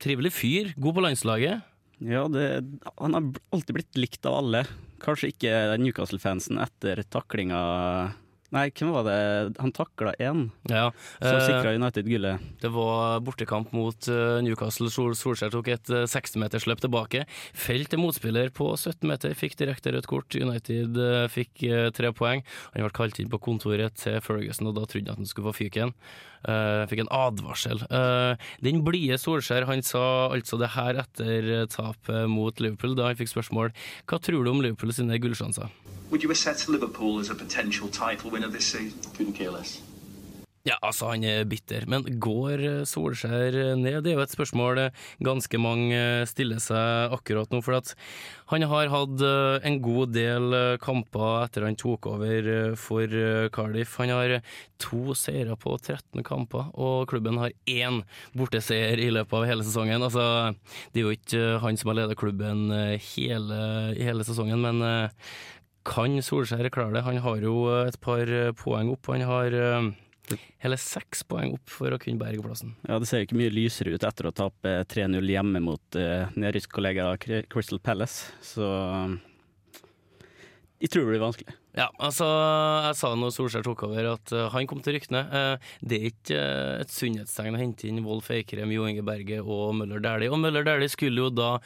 trivelig 0.00 0.32
fyr, 0.38 0.72
god 0.78 0.96
på 0.96 1.04
landslaget. 1.04 1.74
Ja, 1.98 2.24
det, 2.30 2.46
han 2.96 3.18
har 3.18 3.28
alltid 3.52 3.76
blitt 3.76 3.98
likt 3.98 4.24
av 4.30 4.38
alle. 4.40 4.64
Kanskje 5.02 5.34
ikke 5.34 5.52
Newcastle-fansen 5.82 6.62
etter 6.62 7.02
taklinga 7.10 7.60
Nei, 8.54 8.70
hvem 8.72 8.94
var 8.94 9.04
det? 9.04 9.16
Han 9.60 9.72
takla 9.76 10.14
én 10.16 10.46
Ja, 10.70 10.86
som 11.20 11.36
eh, 11.36 11.42
sikra 11.44 11.74
United 11.76 12.06
gullet. 12.08 12.44
Det 12.62 12.70
var 12.72 13.20
bortekamp 13.20 13.74
mot 13.76 14.08
eh, 14.08 14.38
Newcastle. 14.46 14.88
Sol 14.92 15.12
Solskjær 15.18 15.52
tok 15.52 15.68
et 15.74 15.92
uh, 15.92 16.06
60-metersløp 16.08 16.80
tilbake. 16.80 17.26
Felt 17.52 17.92
til 17.92 18.00
motspiller 18.00 18.48
på 18.56 18.70
17 18.72 19.04
meter, 19.10 19.36
fikk 19.36 19.58
direkte 19.60 19.92
rødt 19.92 20.08
kort. 20.08 20.32
United 20.32 20.96
eh, 20.96 21.26
fikk 21.32 21.66
eh, 21.68 21.90
tre 21.92 22.14
poeng. 22.16 22.40
Han 22.72 22.86
ble 22.86 22.94
kalt 22.96 23.20
inn 23.20 23.28
på 23.28 23.42
kontoret 23.50 24.00
til 24.00 24.16
Ferguson, 24.24 24.72
og 24.72 24.78
da 24.80 24.88
trodde 24.88 25.12
han 25.12 25.18
at 25.18 25.26
han 25.26 25.28
skulle 25.28 25.52
få 25.52 25.66
fyken. 25.66 25.92
Uh, 26.46 26.86
fikk 26.86 27.02
en 27.02 27.10
advarsel. 27.10 27.80
Eh, 27.90 28.50
den 28.62 28.84
blide 28.86 29.18
Solskjær 29.18 29.66
han 29.66 29.82
sa 29.82 30.30
altså 30.30 30.58
det 30.60 30.70
her 30.76 31.00
etter 31.02 31.50
eh, 31.56 31.66
tapet 31.66 32.30
mot 32.30 32.62
Liverpool, 32.62 32.94
da 32.98 33.10
han 33.10 33.18
fikk 33.18 33.32
spørsmål 33.32 33.72
hva 34.06 34.20
tror 34.22 34.46
du 34.46 34.52
om 34.52 34.62
Liverpool 34.62 34.94
sine 34.94 35.18
gullsjanser. 35.18 35.72
Would 36.10 36.22
you 36.22 36.30
assess 36.30 36.68
Liverpool 36.68 37.18
as 37.20 37.28
a 37.28 37.34
potential 37.34 37.88
title 37.88 38.30
winner 38.30 38.48
this 38.48 38.66
season? 38.66 38.98
Couldn't 39.16 39.34
care 39.34 39.50
less. 39.50 39.80
Ja, 40.68 40.74
altså, 40.84 41.06
han 41.14 41.22
er 41.24 41.46
bitter. 41.48 41.86
Men 41.88 42.04
går 42.20 42.60
eh, 42.60 42.80
Solskjær 42.88 43.54
ned? 43.78 44.02
Det 44.04 44.10
er 44.12 44.18
jo 44.18 44.24
et 44.24 44.34
spørsmål 44.34 44.80
eh, 44.82 45.04
ganske 45.24 45.60
mange 45.62 45.96
eh, 45.96 46.24
stiller 46.28 46.60
seg 46.60 47.14
akkurat 47.14 47.48
nå. 47.54 47.62
For 47.64 47.78
at 47.78 47.94
han 48.52 48.66
har 48.68 48.90
hatt 48.92 49.22
eh, 49.24 49.64
en 49.68 49.78
god 49.84 50.12
del 50.12 50.56
eh, 50.58 50.76
kamper 50.82 51.46
etter 51.46 51.64
han 51.64 51.78
tok 51.78 52.10
over 52.10 52.50
eh, 52.52 52.74
for 52.76 53.06
eh, 53.08 53.48
Cardiff. 53.54 53.94
Han 54.02 54.12
har 54.12 54.34
to 54.82 55.16
seire 55.16 55.56
på 55.56 55.76
13 55.78 56.26
kamper, 56.26 56.68
og 56.76 57.08
klubben 57.10 57.40
har 57.40 57.54
én 57.70 58.02
borteseier 58.36 59.00
i 59.00 59.08
løpet 59.14 59.38
av 59.38 59.46
hele 59.48 59.64
sesongen. 59.66 60.04
Altså, 60.04 60.26
det 60.92 61.00
er 61.00 61.06
jo 61.06 61.14
ikke 61.16 61.44
eh, 61.46 61.60
han 61.64 61.80
som 61.80 61.94
har 61.94 62.02
ledet 62.02 62.18
klubben 62.20 62.66
eh, 62.74 62.98
hele, 63.14 63.62
hele 63.96 64.26
sesongen, 64.26 64.60
men 64.66 64.84
eh, 64.84 65.30
kan 65.88 66.18
Solskjær 66.20 66.68
klare 66.74 66.98
det? 66.98 67.06
Han 67.06 67.22
har 67.24 67.40
jo 67.40 67.56
eh, 67.72 67.88
et 67.88 67.98
par 68.04 68.28
eh, 68.28 68.52
poeng 68.58 68.92
opp. 68.92 69.08
Han 69.14 69.24
har 69.24 69.56
eh, 69.56 69.88
hele 70.64 70.78
seks 70.80 71.24
poeng 71.28 71.54
opp 71.56 71.72
for 71.72 71.94
å 71.94 72.00
kunne 72.02 72.20
berge 72.20 72.44
plassen. 72.44 72.74
Ja, 72.88 72.98
Det 72.98 73.08
ser 73.10 73.24
ikke 73.24 73.38
mye 73.38 73.54
lysere 73.54 73.94
ut 73.94 74.04
etter 74.06 74.28
å 74.28 74.34
tape 74.34 74.74
3-0 74.90 75.32
hjemme 75.34 75.62
mot 75.64 76.00
uh, 76.00 76.28
nedrykkskollega 76.38 77.10
Crystal 77.50 77.80
Palace, 77.82 78.32
så 78.44 78.68
jeg 80.78 80.92
tror 80.92 81.08
det 81.08 81.10
blir 81.10 81.22
vanskelig. 81.24 81.54
Ja, 81.74 81.88
altså, 82.02 82.26
jeg 82.86 82.96
sa 83.00 83.08
når 83.18 83.32
Solskjær 83.34 83.64
tok 83.66 83.82
over 83.88 84.12
at 84.12 84.32
uh, 84.34 84.44
han 84.54 84.66
kom 84.70 84.78
til 84.82 84.94
ryktene. 84.94 85.24
Uh, 85.26 85.70
det 85.82 85.98
er 85.98 86.12
ikke 86.12 86.38
uh, 86.38 86.82
et 86.84 86.94
sunnhetstegn 86.94 87.58
å 87.58 87.60
hente 87.60 87.88
inn 87.90 88.04
Wolf 88.06 88.30
Eikrem, 88.34 88.70
Jo 88.74 88.86
Inge 88.86 89.02
Berge 89.06 89.40
og 89.42 89.74
Møller 89.80 90.02
Dæhlie. 90.04 90.30
Og 90.30 90.38
Møller 90.42 90.66
Dæhlie 90.66 90.90
skulle 90.92 91.26
jo 91.26 91.32
da 91.34 91.56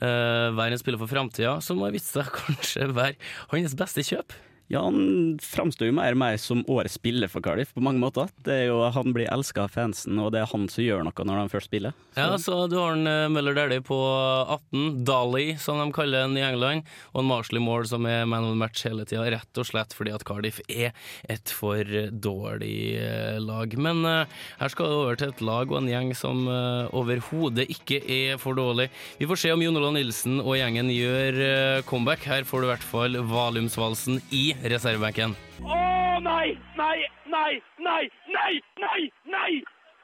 være 0.00 0.72
en 0.72 0.80
spiller 0.80 1.00
for 1.00 1.10
framtida, 1.10 1.58
som 1.64 1.84
har 1.84 1.92
vist 1.92 2.12
seg 2.16 2.32
kanskje 2.40 2.88
være 2.96 3.18
hans 3.52 3.76
beste 3.76 4.04
kjøp. 4.08 4.32
Ja, 4.72 4.82
han 4.86 5.38
framstår 5.42 5.90
jo 5.90 5.94
mer 5.96 6.14
og 6.14 6.20
mer 6.22 6.38
som 6.40 6.62
årets 6.70 6.94
spiller 6.96 7.28
for 7.28 7.44
Cardiff 7.44 7.74
på 7.74 7.82
mange 7.84 8.00
måter. 8.00 8.30
Det 8.46 8.54
er 8.54 8.68
jo, 8.70 8.78
han 8.94 9.12
blir 9.12 9.28
elska 9.28 9.66
av 9.66 9.74
fansen, 9.74 10.16
og 10.22 10.30
det 10.32 10.40
er 10.40 10.48
han 10.48 10.64
som 10.72 10.84
gjør 10.84 11.02
noe 11.04 11.26
når 11.28 11.40
han 11.42 11.50
først 11.52 11.68
spiller. 11.68 11.96
Ja, 12.16 12.30
så 12.40 12.62
du 12.72 12.78
har 12.78 12.96
en 12.96 13.08
eh, 13.08 13.28
Møller 13.32 13.56
Dæhlie 13.58 13.84
på 13.84 13.98
18, 13.98 15.02
Dali 15.08 15.58
som 15.60 15.80
de 15.82 15.88
kaller 15.92 16.24
den 16.24 16.38
i 16.40 16.44
England, 16.46 16.88
og 17.12 17.20
en 17.20 17.28
Marshall 17.28 17.60
i 17.60 17.64
mål 17.64 17.84
som 17.90 18.08
er 18.08 18.24
man 18.28 18.46
of 18.46 18.54
the 18.54 18.60
match 18.62 18.86
hele 18.88 19.04
tida, 19.04 19.26
rett 19.34 19.60
og 19.60 19.68
slett 19.68 19.92
fordi 19.96 20.14
at 20.16 20.24
Cardiff 20.28 20.62
er 20.72 20.96
et 21.28 21.52
for 21.52 21.84
dårlig 22.12 22.78
eh, 23.02 23.36
lag. 23.42 23.76
Men 23.76 24.06
uh, 24.06 24.40
her 24.62 24.72
skal 24.72 24.88
det 24.88 25.00
over 25.02 25.20
til 25.20 25.34
et 25.34 25.44
lag 25.44 25.68
og 25.68 25.82
en 25.82 25.90
gjeng 25.90 26.14
som 26.16 26.46
overhodet 26.48 27.68
ikke 27.72 28.00
er 28.08 28.40
for 28.40 28.56
dårlig. 28.56 28.88
Vi 29.20 29.28
får 29.28 29.40
se 29.42 29.52
om 29.52 29.62
Jon 29.62 29.76
Olav 29.78 29.92
Nilsen 29.96 30.40
og 30.40 30.56
gjengen 30.56 30.88
gjør 30.92 31.82
comeback. 31.88 32.24
Her 32.28 32.46
får 32.48 32.62
du 32.62 32.66
i 32.66 32.72
hvert 32.72 32.86
fall 32.86 33.20
Valiumsvalsen 33.28 34.20
i 34.32 34.52
reservebenken. 34.62 35.34
Å 35.62 35.80
nei, 36.22 36.54
nei, 36.78 37.06
nei, 37.30 37.58
nei, 37.82 38.04
nei, 38.30 38.60
nei, 38.82 39.08
nei, 39.32 39.56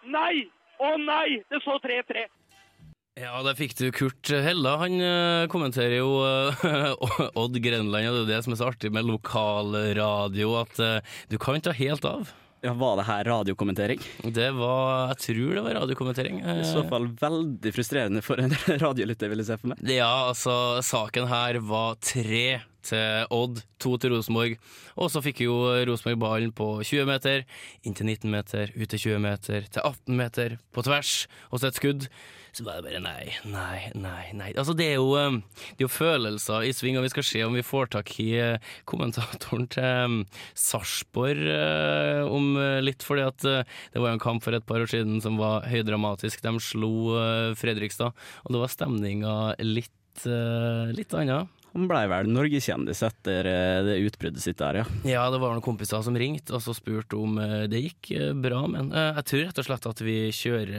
nei! 0.09 0.43
Å 0.79 0.91
nei, 1.03 1.41
det 1.51 1.63
så 1.65 1.79
3-3. 1.83 2.29
Ja, 3.19 3.41
der 3.43 3.57
fikk 3.59 3.75
du 3.81 3.89
Kurt 3.91 4.31
Hella. 4.31 4.77
Han 4.79 5.01
eh, 5.03 5.47
kommenterer 5.51 5.99
jo 5.99 6.21
eh, 6.23 7.33
Odd 7.41 7.59
Grenland, 7.63 8.07
og 8.07 8.15
det 8.15 8.21
er 8.21 8.21
jo 8.21 8.29
det 8.29 8.43
som 8.47 8.55
er 8.55 8.61
så 8.61 8.69
artig 8.71 8.93
med 8.95 9.09
lokalradio, 9.09 10.53
at 10.61 10.79
eh, 10.85 11.17
du 11.33 11.35
kan 11.43 11.59
ta 11.65 11.75
helt 11.75 12.07
av. 12.07 12.31
Ja, 12.63 12.73
Var 12.75 12.97
det 12.99 13.07
her 13.07 13.25
radiokommentering? 13.25 14.01
Det 14.35 14.49
var 14.57 15.13
Jeg 15.13 15.21
tror 15.29 15.53
det 15.55 15.63
var 15.63 15.77
radiokommentering. 15.79 16.41
I 16.43 16.65
så 16.67 16.83
fall 16.91 17.07
veldig 17.21 17.75
frustrerende 17.75 18.23
for 18.23 18.43
en 18.43 18.55
radiolytter, 18.87 19.31
vil 19.31 19.43
jeg 19.43 19.51
se 19.51 19.59
for 19.61 19.75
meg. 19.75 19.83
Ja, 19.95 20.11
altså, 20.31 20.55
saken 20.87 21.31
her 21.31 21.61
var 21.67 21.99
tre 22.03 22.61
til 22.89 23.29
Odd, 23.35 23.63
to 23.83 23.95
til 24.01 24.15
Rosenborg. 24.15 24.57
Og 24.99 25.13
så 25.13 25.23
fikk 25.25 25.45
jo 25.45 25.61
Rosenborg 25.89 26.23
ballen 26.23 26.55
på 26.57 26.71
20 26.83 27.07
meter, 27.09 27.47
inn 27.87 27.97
til 27.97 28.09
19 28.09 28.33
meter, 28.33 28.75
ut 28.75 28.89
til 28.91 29.05
20 29.07 29.23
meter, 29.23 29.69
til 29.69 29.85
18 29.85 30.19
meter, 30.19 30.59
på 30.75 30.85
tvers, 30.87 31.15
og 31.53 31.61
så 31.61 31.71
et 31.71 31.79
skudd. 31.79 32.09
Så 32.57 32.65
var 32.67 32.81
det 32.81 32.89
bare 32.89 33.01
nei, 33.05 33.35
nei, 33.47 33.91
nei. 33.95 34.23
nei. 34.35 34.49
Altså, 34.59 34.73
det 34.75 34.89
er 34.91 34.97
jo, 34.97 35.13
um, 35.15 35.37
det 35.77 35.85
er 35.85 35.87
jo 35.87 35.93
følelser 35.93 36.65
i 36.67 36.73
sving, 36.75 36.97
og 36.99 37.05
vi 37.05 37.13
skal 37.13 37.27
se 37.29 37.43
om 37.47 37.55
vi 37.55 37.65
får 37.67 37.93
tak 37.95 38.15
i 38.25 38.31
uh, 38.41 38.73
kommentatoren 38.89 39.69
til 39.71 39.87
um, 40.09 40.17
Sarpsborg 40.59 41.45
om 42.29 42.57
litt, 42.83 43.05
fordi 43.07 43.25
at 43.27 43.45
det 43.45 44.01
var 44.01 44.15
en 44.15 44.23
kamp 44.23 44.43
for 44.45 44.57
et 44.57 44.67
par 44.67 44.83
år 44.83 44.91
siden 44.91 45.21
som 45.23 45.39
var 45.41 45.69
høydramatisk. 45.71 46.43
De 46.43 46.55
slo 46.63 46.91
Fredrikstad, 47.59 48.17
og 48.45 48.55
det 48.55 48.63
var 48.63 48.73
stemninga 48.73 49.37
litt, 49.63 50.25
litt 50.97 51.15
annet. 51.15 51.58
Han 51.79 51.87
blei 51.87 52.09
vel 52.11 52.27
norgeskjendis 52.35 53.05
etter 53.07 53.47
eh, 53.47 53.81
det 53.87 53.99
utbruddet 54.03 54.43
sitt 54.43 54.59
der, 54.59 54.81
ja. 54.81 54.87
Ja, 55.07 55.27
det 55.31 55.39
var 55.39 55.53
noen 55.55 55.63
kompiser 55.63 56.03
som 56.03 56.17
ringte 56.19 56.57
og 56.57 56.63
så 56.65 56.73
spurte 56.75 57.15
om 57.15 57.37
eh, 57.39 57.69
det 57.71 57.85
gikk 57.85 58.09
eh, 58.17 58.33
bra, 58.35 58.65
men 58.67 58.91
jeg 58.91 59.23
tror 59.31 59.45
rett 59.45 59.61
og 59.63 59.67
slett 59.69 59.87
at 59.87 60.03
vi 60.03 60.17
kjører 60.35 60.73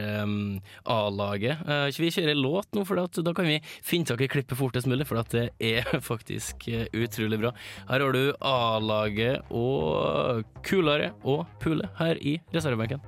A-laget. 0.92 1.62
Vi 1.96 2.10
kjører 2.12 2.36
låt 2.36 2.76
nå, 2.76 2.84
for 2.84 3.00
da 3.00 3.32
kan 3.36 3.48
vi 3.48 3.56
finne 3.64 4.10
tak 4.10 4.20
i 4.26 4.28
klippet 4.28 4.60
fortest 4.60 4.90
mulig, 4.90 5.06
for 5.08 5.24
det 5.32 5.46
er 5.56 5.88
faktisk 6.10 6.68
utrolig 6.68 7.40
bra. 7.40 7.54
Her 7.88 8.04
har 8.04 8.16
du 8.16 8.36
A-laget 8.44 9.48
og 9.56 10.44
Kulare 10.66 11.14
og 11.24 11.46
Pule 11.64 11.88
her 11.96 12.20
i 12.20 12.36
reservebenken. 12.52 13.00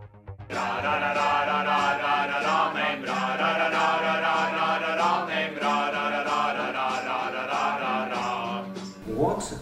What 0.53 1.72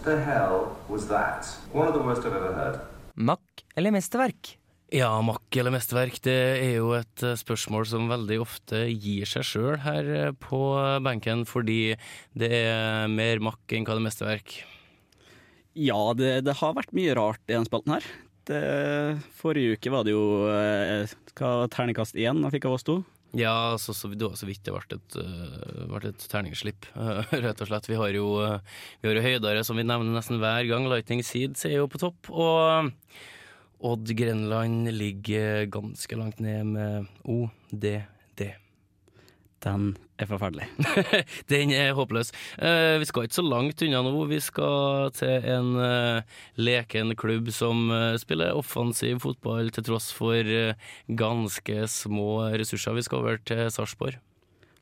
the 0.03 0.17
hell 0.19 0.75
was 0.89 1.07
that? 1.07 1.45
One 1.73 1.87
of 1.87 1.93
the 1.93 2.01
worst 2.01 2.25
I've 2.25 2.35
ever 2.35 2.53
heard. 2.53 2.79
Mack 3.15 3.63
eller 3.75 3.91
mesterverk? 3.91 4.57
Ja, 4.91 5.13
makk 5.23 5.55
eller 5.55 5.71
mesterverk, 5.71 6.17
det 6.25 6.35
er 6.35 6.73
jo 6.81 6.89
et 6.97 7.23
eh, 7.23 7.37
spørsmål 7.39 7.85
som 7.87 8.09
veldig 8.11 8.41
ofte 8.43 8.81
gir 8.89 9.29
seg 9.29 9.45
sjøl 9.47 9.77
her 9.85 10.09
eh, 10.11 10.33
på 10.35 10.59
benken, 11.05 11.45
fordi 11.47 11.93
det 12.35 12.49
er 12.51 13.07
mer 13.11 13.39
makk 13.39 13.71
enn 13.71 13.87
hva 13.87 13.95
det 13.95 14.01
er 14.01 14.07
mesterverk. 14.09 14.57
Ja, 15.79 16.01
det, 16.17 16.33
det 16.43 16.57
har 16.59 16.75
vært 16.75 16.91
mye 16.97 17.15
rart 17.15 17.39
i 17.47 17.55
den 17.55 17.69
spalten 17.69 17.95
her. 17.95 18.09
Det, 18.49 18.59
forrige 19.39 19.77
uke 19.77 19.93
var 19.93 20.03
det 20.03 20.11
jo 20.17 20.25
eh, 20.51 21.15
hva, 21.39 21.53
terningkast 21.71 22.19
én 22.19 22.43
jeg 22.43 22.57
fikk 22.57 22.67
av 22.67 22.75
oss 22.75 22.87
to. 22.87 22.99
Ja, 23.37 23.77
så, 23.79 23.93
så, 23.95 24.09
det 24.11 24.27
var 24.27 24.35
så 24.35 24.47
vidt 24.49 24.63
det 24.67 24.73
ble 24.75 24.97
et, 24.97 25.17
uh, 25.21 26.07
et 26.09 26.23
terningsslipp, 26.31 26.87
uh, 26.97 27.21
rett 27.45 27.61
og 27.63 27.69
slett. 27.69 27.87
Vi 27.87 27.99
har 27.99 28.11
jo, 28.15 28.33
uh, 28.43 28.81
vi 28.99 29.07
har 29.07 29.19
jo 29.19 29.23
høydere, 29.23 29.63
som 29.63 29.79
vi 29.79 29.85
nevner 29.87 30.17
nesten 30.17 30.41
hver 30.41 30.67
gang. 30.67 30.89
Lightning 30.91 31.23
Seeds 31.23 31.63
er 31.69 31.77
jo 31.77 31.87
på 31.91 32.01
topp. 32.01 32.27
Og 32.27 32.91
Odd 33.87 34.11
Grenland 34.19 34.91
ligger 34.93 35.63
ganske 35.71 36.19
langt 36.19 36.43
ned 36.43 36.73
med 36.75 37.07
ODD. 37.23 38.51
Den 39.61 39.91
er 40.17 40.29
forferdelig. 40.29 40.67
Den 41.51 41.73
er 41.75 41.93
håpløs. 41.97 42.31
Uh, 42.57 42.97
vi 43.01 43.07
skal 43.09 43.27
ikke 43.27 43.37
så 43.37 43.45
langt 43.45 43.83
unna 43.85 44.01
nå. 44.05 44.13
Vi 44.31 44.39
skal 44.41 45.11
til 45.17 45.47
en 45.53 45.75
uh, 45.77 46.41
leken 46.57 47.13
klubb 47.19 47.51
som 47.53 47.89
uh, 47.93 48.17
spiller 48.21 48.57
offensiv 48.57 49.21
fotball 49.21 49.69
til 49.73 49.85
tross 49.91 50.09
for 50.15 50.49
ganske 51.21 51.87
små 51.93 52.29
ressurser. 52.57 52.97
Vi 52.97 53.05
skal 53.05 53.21
over 53.21 53.41
til 53.45 53.65
Sarpsborg. 53.73 54.19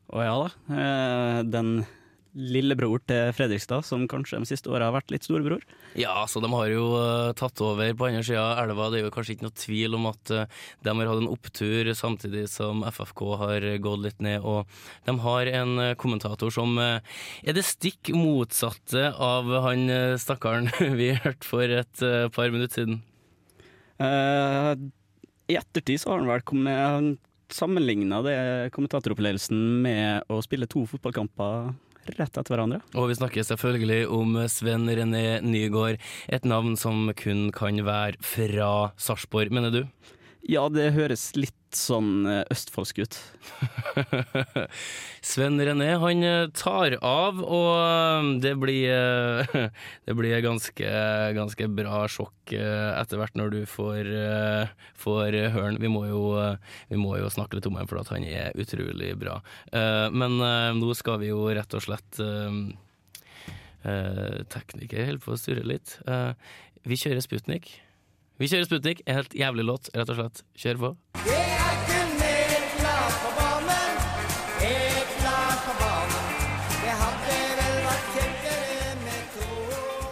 Å 0.10 0.24
ja 0.26 0.36
da. 0.42 0.84
den 1.46 1.84
lillebror 2.38 3.02
til 3.10 3.32
Fredrikstad, 3.34 3.86
som 3.88 4.06
kanskje 4.10 4.40
de 4.42 4.50
siste 4.50 4.70
åra 4.70 4.90
har 4.90 4.96
vært 4.96 5.12
litt 5.14 5.26
storebror? 5.26 5.64
Ja, 5.98 6.14
så 6.30 6.42
de 6.44 6.50
har 6.54 6.70
jo 6.70 6.86
uh, 6.94 7.32
tatt 7.38 7.62
over 7.66 7.90
på 7.98 8.10
andre 8.10 8.24
sida 8.26 8.44
av 8.44 8.62
elva. 8.64 8.90
Det 8.92 9.00
er 9.00 9.08
jo 9.08 9.14
kanskje 9.16 9.36
ikke 9.36 9.48
noe 9.48 9.58
tvil 9.58 9.98
om 9.98 10.06
at 10.12 10.34
uh, 10.36 10.62
de 10.86 10.94
har 10.94 11.10
hatt 11.10 11.24
en 11.24 11.32
opptur 11.32 11.90
samtidig 11.98 12.46
som 12.52 12.84
FFK 12.86 13.24
har 13.42 13.68
gått 13.82 14.06
litt 14.06 14.22
ned. 14.26 14.46
Og 14.46 14.70
de 15.08 15.18
har 15.26 15.54
en 15.62 15.74
uh, 15.82 15.96
kommentator 16.00 16.54
som 16.54 16.78
er 16.80 17.56
det 17.56 17.66
stikk 17.66 18.12
motsatte 18.16 19.10
av 19.14 19.50
han 19.66 19.90
stakkaren 20.22 20.70
vi 21.00 21.12
hørte 21.18 21.48
for 21.48 21.80
et 21.80 22.04
par 22.36 22.54
minutter 22.54 22.84
siden. 22.84 23.02
I 25.50 25.58
ettertid 25.58 26.00
så 26.00 26.14
har 26.14 26.22
han 26.22 26.30
vel 26.30 26.46
kommet 26.48 27.20
sammenligna 27.52 28.22
kommentatoropplevelsen 28.76 29.60
med 29.84 30.30
å 30.32 30.40
spille 30.46 30.70
to 30.70 30.86
fotballkamper 30.88 31.74
rett 32.08 32.30
etter 32.30 32.54
hverandre. 32.54 32.82
Og 32.96 33.10
vi 33.12 33.18
snakker 33.20 33.46
selvfølgelig 33.46 34.08
om 34.16 34.38
Sven 34.52 34.88
René 34.90 35.42
Nygaard, 35.46 36.00
et 36.30 36.48
navn 36.48 36.78
som 36.80 37.12
kun 37.18 37.50
kan 37.56 37.82
være 37.86 38.20
fra 38.26 38.72
Sarpsborg, 38.98 39.54
mener 39.56 39.74
du? 39.74 39.84
Ja, 40.48 40.70
det 40.72 40.94
høres 40.96 41.34
litt 41.36 41.56
sånn 41.76 42.24
eh, 42.26 42.46
østfoldsk 42.50 43.02
ut. 43.04 43.16
Sven 45.30 45.60
René 45.62 45.90
han 46.00 46.24
eh, 46.26 46.46
tar 46.56 46.96
av, 47.06 47.42
og 47.44 47.74
eh, 47.76 48.30
det 48.46 48.54
blir, 48.62 48.96
det 50.08 50.16
blir 50.18 50.46
ganske, 50.46 50.94
ganske 51.36 51.68
bra 51.76 52.06
sjokk 52.10 52.54
etter 52.56 53.20
hvert 53.20 53.36
når 53.38 53.52
du 53.54 53.60
får, 53.70 54.08
får 54.98 55.36
høre. 55.54 55.76
Vi, 55.78 55.92
vi 56.90 56.98
må 56.98 57.12
jo 57.20 57.30
snakke 57.30 57.60
litt 57.60 57.68
om 57.70 57.78
ham, 57.78 57.90
for 57.90 58.02
at 58.02 58.10
han 58.16 58.26
er 58.26 58.56
utrolig 58.58 59.12
bra. 59.22 59.36
Men 59.70 60.40
nå 60.80 60.96
skal 60.98 61.20
vi 61.22 61.30
jo 61.30 61.44
rett 61.54 61.76
og 61.78 61.84
slett 61.86 62.18
Tekniker 64.50 65.06
holder 65.06 65.22
på 65.22 65.36
å 65.36 65.38
surre 65.38 65.68
litt. 65.68 65.94
Vi 66.90 66.98
kjører 66.98 67.22
Sputnik. 67.22 67.70
Vi 68.40 68.48
kjører 68.48 68.70
Sputnik. 68.70 69.04
En 69.06 69.20
helt 69.20 69.36
jævlig 69.36 69.68
låt, 69.68 69.92
rett 69.96 70.16
og 70.16 70.22
slett. 70.22 70.44
Kjør 70.56 70.84
på. 70.86 70.96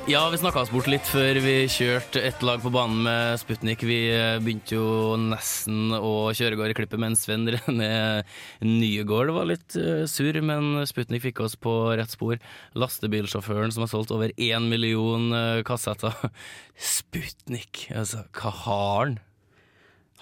Ja, 0.08 0.30
vi 0.32 0.38
snakka 0.40 0.62
oss 0.62 0.70
bort 0.72 0.88
litt 0.88 1.04
før 1.04 1.36
vi 1.44 1.66
kjørte 1.68 2.22
ett 2.24 2.40
lag 2.46 2.62
på 2.64 2.70
banen 2.72 3.02
med 3.04 3.42
Sputnik. 3.42 3.82
Vi 3.84 3.98
eh, 4.08 4.38
begynte 4.40 4.78
jo 4.78 5.18
nesten 5.20 5.92
å 5.98 6.30
kjøre 6.32 6.56
gård 6.56 6.72
i 6.72 6.78
klippet 6.78 7.02
men 7.04 7.18
Sven 7.20 7.44
René 7.52 8.24
Nygård 8.64 9.34
var 9.36 9.50
litt 9.50 9.76
uh, 9.76 10.06
sur, 10.08 10.40
men 10.40 10.86
Sputnik 10.88 11.26
fikk 11.26 11.42
oss 11.44 11.58
på 11.60 11.74
rett 12.00 12.14
spor. 12.16 12.40
Lastebilsjåføren 12.80 13.76
som 13.76 13.84
har 13.84 13.92
solgt 13.92 14.14
over 14.16 14.32
én 14.40 14.70
million 14.72 15.28
uh, 15.36 15.60
kassetter. 15.68 16.16
Sputnik, 16.96 17.90
altså, 17.92 18.24
hva 18.40 18.54
har 18.64 19.04
han? 19.10 19.20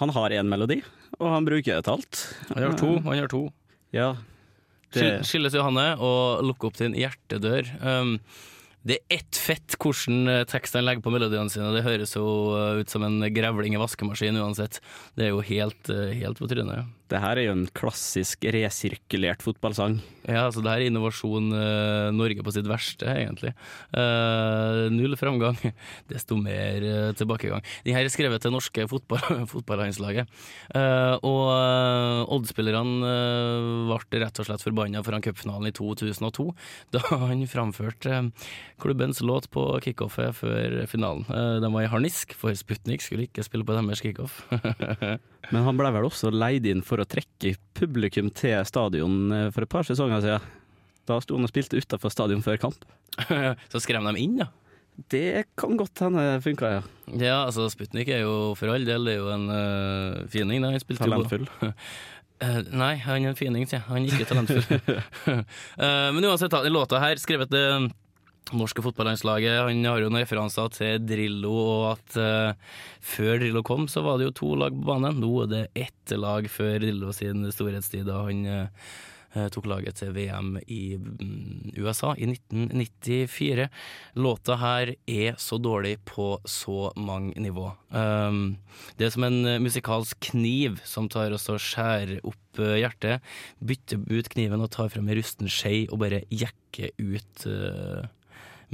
Han 0.01 0.15
har 0.17 0.33
én 0.33 0.49
melodi, 0.49 0.79
og 1.19 1.29
han 1.29 1.45
bruker 1.45 1.77
et 1.77 1.93
alt. 1.93 2.23
Han 2.55 2.65
gjør 2.65 2.75
to. 2.81 2.91
Han 3.05 3.21
gjør 3.21 3.33
to. 3.35 3.43
Ja. 3.93 4.09
Det... 4.97 5.07
Skilles 5.29 5.53
Johanne 5.53 5.91
og 6.01 6.41
lukke 6.49 6.73
opp 6.73 6.81
en 6.81 6.97
hjertedør. 6.97 7.69
Um, 7.85 8.17
det 8.85 8.99
er 8.99 9.17
ett 9.17 9.37
fett 9.39 9.75
hvordan 9.81 10.45
tekstene 10.49 10.85
legger 10.85 11.01
på 11.05 11.13
melodiene 11.13 11.49
sine. 11.49 11.71
Det 11.73 11.85
høres 11.85 12.13
jo 12.13 12.25
eh, 12.53 12.81
ut 12.83 12.91
som 12.91 13.05
en 13.07 13.17
grevling 13.33 13.73
i 13.73 13.81
vaskemaskin 13.81 14.37
uansett. 14.37 14.77
Det 15.17 15.27
er 15.27 15.33
jo 15.33 15.41
helt, 15.45 15.89
eh, 15.89 16.13
helt 16.21 16.41
på 16.41 16.49
trynet. 16.51 16.91
Det 17.11 17.19
her 17.21 17.37
er 17.37 17.45
jo 17.47 17.53
en 17.53 17.67
klassisk 17.77 18.47
resirkulert 18.55 19.43
fotballsang. 19.45 19.99
Ja, 20.25 20.47
altså 20.47 20.63
det 20.65 20.71
her 20.71 20.81
er 20.81 20.89
innovasjon 20.89 21.51
uh, 21.53 22.09
Norge 22.15 22.41
på 22.41 22.53
sitt 22.55 22.65
verste, 22.65 23.05
egentlig. 23.05 23.51
Uh, 23.93 24.87
null 24.89 25.13
framgang, 25.19 25.59
desto 26.11 26.37
mer 26.39 26.81
uh, 26.81 27.11
tilbakegang. 27.17 27.61
Den 27.85 27.97
her 27.97 28.07
er 28.07 28.13
skrevet 28.13 28.41
til 28.41 28.55
norske 28.55 28.87
fotball, 28.89 29.43
fotballandslaget. 29.53 30.31
Og 31.21 31.43
uh, 31.51 32.33
Odd-spillerne 32.33 33.13
ble 33.85 34.23
rett 34.23 34.41
og 34.41 34.49
slett 34.49 34.65
forbanna 34.65 35.05
foran 35.05 35.23
cupfinalen 35.25 35.69
i 35.69 35.75
2002, 35.77 36.47
da 36.97 37.03
han 37.11 37.45
framførte 37.49 38.23
klubbens 38.81 39.21
låt 39.21 39.51
på 39.53 39.67
kickoffet 39.85 40.33
før 40.41 40.81
finalen. 40.89 41.29
De 41.61 41.69
var 41.69 41.85
i 41.85 41.91
harnisk, 41.91 42.33
for 42.37 42.55
Sputnik 42.57 43.05
skulle 43.05 43.29
ikke 43.29 43.45
spille 43.45 43.67
på 43.67 43.77
deres 43.77 44.01
kickoff. 44.01 44.41
Men 45.53 45.65
han 45.67 45.77
ble 45.79 45.91
vel 45.95 46.07
også 46.07 46.31
leid 46.33 46.65
inn 46.69 46.83
for 46.85 47.01
å 47.01 47.07
trekke 47.09 47.55
publikum 47.77 48.31
til 48.33 48.57
stadion 48.67 49.17
eh, 49.35 49.47
for 49.53 49.65
et 49.65 49.71
par 49.71 49.87
sesonger 49.87 50.23
siden. 50.25 50.51
Da 51.05 51.19
sto 51.21 51.37
han 51.37 51.45
og 51.45 51.51
spilte 51.51 51.77
utafor 51.77 52.13
stadion 52.13 52.41
før 52.45 52.57
kamp. 52.61 52.85
Så 53.71 53.81
skrem 53.83 54.07
de 54.09 54.15
inn, 54.23 54.39
ja. 54.41 54.49
Det 55.11 55.43
kan 55.59 55.75
godt 55.77 55.99
hende 56.05 56.23
funka, 56.41 56.69
ja. 56.77 56.81
Ja, 57.11 57.37
altså 57.45 57.67
Sputnik 57.69 58.07
er 58.15 58.23
jo 58.23 58.53
for 58.55 58.71
all 58.71 58.85
del 58.87 59.05
det 59.05 59.17
er 59.17 59.19
jo 59.19 59.31
en 59.33 59.47
uh, 59.51 60.21
fining. 60.31 60.63
da. 60.63 60.71
Han 60.71 60.83
spilte 60.83 61.05
jo- 61.05 61.15
Talentfull. 61.15 61.49
Eh, 62.43 62.57
nei, 62.75 62.97
han 62.99 63.23
er 63.23 63.29
en 63.31 63.37
fining, 63.39 63.63
sier 63.63 63.77
jeg. 63.79 63.85
Han 63.87 64.03
er 64.03 64.11
ikke 64.11 64.25
talentfull. 64.27 64.97
uh, 65.31 66.09
men 66.17 66.25
uansett, 66.27 66.51
da, 66.51 66.59
den 66.65 66.73
låta 66.75 66.99
her, 66.99 67.15
skrevet 67.15 67.47
det 67.47 67.61
norske 68.53 68.83
fotballandslaget, 68.85 69.63
han 69.65 69.87
har 69.87 70.03
jo 70.03 70.11
noen 70.11 70.21
referanser 70.21 70.69
til 70.75 71.01
Drillo, 71.07 71.55
og 71.55 71.87
at 71.95 72.19
uh, 72.19 72.77
før 73.01 73.39
Drillo 73.41 73.65
kom, 73.65 73.89
så 73.89 74.05
var 74.05 74.19
det 74.19 74.29
jo 74.29 74.37
to 74.41 74.53
lag 74.59 74.75
på 74.75 74.85
banen. 74.91 75.19
Nå 75.23 75.31
er 75.45 75.51
det 75.51 75.65
ett 75.87 76.15
lag 76.19 76.47
før 76.51 76.77
Drillo 76.83 77.13
sin 77.15 77.45
storhetstid, 77.53 78.05
da 78.05 78.21
han 78.27 78.45
eh, 78.45 79.47
tok 79.51 79.65
laget 79.67 79.97
til 79.99 80.13
VM 80.15 80.55
i 80.61 80.95
mm, 81.01 81.73
USA 81.81 82.13
i 82.13 82.27
1994. 82.29 83.65
Låta 84.21 84.59
her 84.61 84.93
er 85.09 85.39
så 85.41 85.57
dårlig 85.57 85.97
på 86.07 86.35
så 86.45 86.91
mange 86.95 87.33
nivå. 87.41 87.71
Um, 87.89 88.57
det 88.99 89.07
er 89.07 89.15
som 89.15 89.25
en 89.27 89.41
musikalsk 89.63 90.21
kniv 90.29 90.77
som 90.85 91.09
tar 91.11 91.33
og 91.33 91.41
skjærer 91.41 92.21
opp 92.21 92.61
hjertet, 92.61 93.25
bytter 93.59 94.05
ut 94.07 94.29
kniven 94.31 94.63
og 94.63 94.71
tar 94.71 94.93
frem 94.93 95.09
ei 95.11 95.17
rusten 95.17 95.49
skje 95.51 95.89
og 95.89 95.99
bare 96.05 96.21
jekker 96.31 96.93
ut 97.01 97.49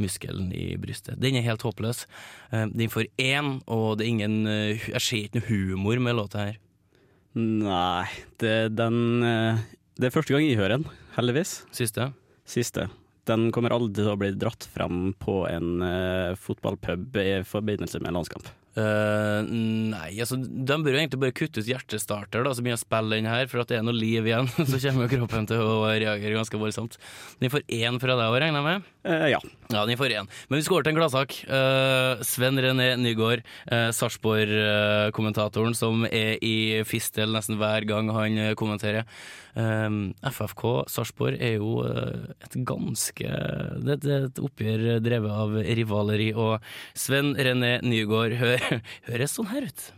muskelen 0.01 0.51
i 0.55 0.75
brystet. 0.81 1.19
Den 1.21 1.37
er 1.37 1.45
helt 1.45 1.63
håpløs. 1.65 2.05
Eh, 2.51 2.67
den 2.71 2.91
får 2.91 3.09
én, 3.21 3.59
og 3.71 3.99
det 3.99 4.07
er 4.07 4.13
ingen 4.15 4.39
eh, 4.49 4.89
Jeg 4.91 5.03
ser 5.05 5.27
ikke 5.27 5.41
noe 5.41 5.49
humor 5.49 6.01
med 6.03 6.17
låta 6.19 6.47
her. 6.47 6.57
Nei, 7.37 8.07
det, 8.43 8.73
den 8.75 9.23
eh, 9.23 9.61
Det 9.95 10.09
er 10.09 10.15
første 10.15 10.35
gang 10.35 10.47
jeg 10.47 10.59
hører 10.59 10.79
den, 10.79 10.89
heldigvis. 11.17 11.61
Siste? 11.75 12.11
Siste. 12.47 12.89
Den 13.29 13.51
kommer 13.53 13.73
aldri 13.75 14.01
til 14.01 14.09
å 14.11 14.17
bli 14.19 14.31
dratt 14.33 14.65
frem 14.73 15.11
på 15.21 15.43
en 15.47 15.83
fotballpub 16.41 17.19
i 17.21 17.43
forbindelse 17.45 18.01
med 18.01 18.17
landskamp. 18.17 18.49
Eh, 18.71 19.39
nei, 19.91 20.13
altså 20.23 20.37
de 20.39 20.77
bør 20.79 20.95
jo 20.95 20.99
egentlig 21.01 21.19
bare 21.19 21.35
kutte 21.35 21.59
ut 21.59 21.67
hjertestarter, 21.67 22.45
da, 22.45 22.53
så 22.55 22.63
begynne 22.63 22.79
å 22.79 22.81
spille 22.81 23.17
den 23.17 23.27
her, 23.27 23.49
for 23.51 23.63
at 23.63 23.71
det 23.71 23.81
er 23.81 23.83
noe 23.83 23.97
liv 23.97 24.29
igjen. 24.29 24.47
Så 24.69 24.79
kommer 24.79 25.07
jo 25.07 25.17
kroppen 25.17 25.49
til 25.49 25.59
å 25.65 25.89
reagere 25.89 26.37
ganske 26.37 26.61
voldsomt. 26.61 26.95
Den 27.41 27.51
får 27.51 27.67
én 27.67 27.99
fra 28.01 28.15
deg 28.15 28.31
òg, 28.31 28.39
regner 28.45 28.61
jeg 28.61 28.67
med? 28.69 28.87
Uh, 29.01 29.27
ja. 29.33 29.41
Ja, 29.71 29.83
den 29.87 29.99
får 29.99 30.13
én. 30.13 30.31
Men 30.47 30.59
vi 30.59 30.63
skal 30.63 30.77
over 30.77 30.85
til 30.87 30.93
en 30.93 30.99
gladsak. 31.01 31.35
Uh, 31.49 32.23
Sven 32.27 32.59
René 32.63 32.93
Nygård, 33.01 33.43
uh, 33.71 33.89
Sarpsborg-kommentatoren 33.97 35.75
som 35.75 36.05
er 36.07 36.39
i 36.39 36.81
fistel 36.87 37.33
nesten 37.35 37.59
hver 37.59 37.87
gang 37.89 38.11
han 38.15 38.39
kommenterer. 38.59 39.07
FFK 39.51 40.61
Sarpsborg 40.87 41.41
er 41.43 41.57
jo 41.57 41.81
et 41.83 42.53
ganske 42.63 43.31
det, 43.83 43.97
er 43.99 44.29
et 44.29 44.39
oppgjør 44.39 45.01
drevet 45.03 45.41
av 45.43 45.57
rivaleri, 45.59 46.29
og 46.31 46.63
Sven 46.95 47.33
René 47.35 47.73
Nygård 47.83 48.37
hø 48.39 48.53
høres 49.09 49.35
sånn 49.37 49.49
her 49.51 49.67
ut. 49.67 49.89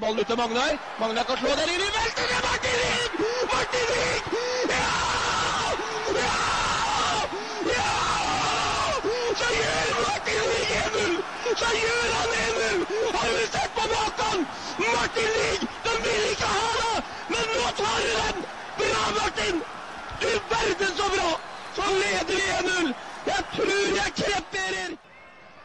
Ballen 0.00 0.18
ut 0.18 0.26
til 0.26 0.36
Magnar. 0.36 0.72
Magnar 1.00 1.24
kan 1.28 1.36
slå 1.38 1.50
den 1.58 1.68
inn 1.70 1.82
i 1.86 1.90
velten. 1.96 2.30
Martin 2.46 2.78
Ring! 2.82 3.12
Martin 3.52 3.86
Ring! 3.90 4.24
Ja! 4.72 4.88
Ja! 6.18 6.32
Ja! 7.74 7.92
Så 9.40 9.50
gjør 9.58 9.92
Martin 10.06 10.42
Ring 10.50 10.72
1-0! 10.80 11.14
Så 11.60 11.70
gjør 11.82 12.10
han 12.16 12.34
1-0! 12.40 12.82
Har 13.18 13.30
du 13.36 13.46
sett 13.54 13.70
på 13.78 13.86
maken? 13.94 14.44
Martin 14.82 15.30
Ring, 15.38 15.62
den 15.86 16.02
vil 16.08 16.26
ikke 16.32 16.50
ha 16.56 16.66
det, 16.80 17.06
men 17.30 17.54
nå 17.54 17.70
tar 17.78 17.96
du 18.02 18.12
den! 18.18 18.44
Bra, 18.82 19.06
Martin! 19.20 19.64
Du 20.20 20.28
verden 20.50 20.94
så 20.98 21.10
bra! 21.16 21.30
Så 21.78 21.88
leder 22.02 22.34
vi 22.34 22.44
1-0! 22.58 22.94
Jeg 23.30 23.50
tror 23.54 23.98
jeg 24.02 24.18
kreperer! 24.22 25.03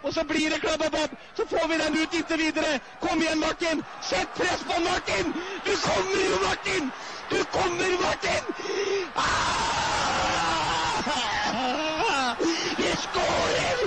Og 0.04 0.14
så 0.14 0.24
blir 0.24 0.50
det 0.50 0.62
klabb-babb. 0.62 1.12
Så 1.38 1.44
får 1.50 1.68
vi 1.68 1.78
den 1.84 1.98
ut 2.02 2.14
inntil 2.14 2.38
videre. 2.38 2.80
Kom 3.00 3.22
igjen, 3.22 3.40
Martin. 3.40 3.84
Sett 4.02 4.34
press 4.34 4.64
på 4.70 4.82
Martin. 4.90 5.34
Du 5.66 5.74
kommer 5.88 6.22
jo, 6.30 6.38
Martin. 6.48 6.92
Du 7.32 7.44
kommer, 7.44 7.92
Martin. 8.06 8.44
Ah! 9.16 9.60
Vi 12.78 12.92
skårer! 12.98 13.78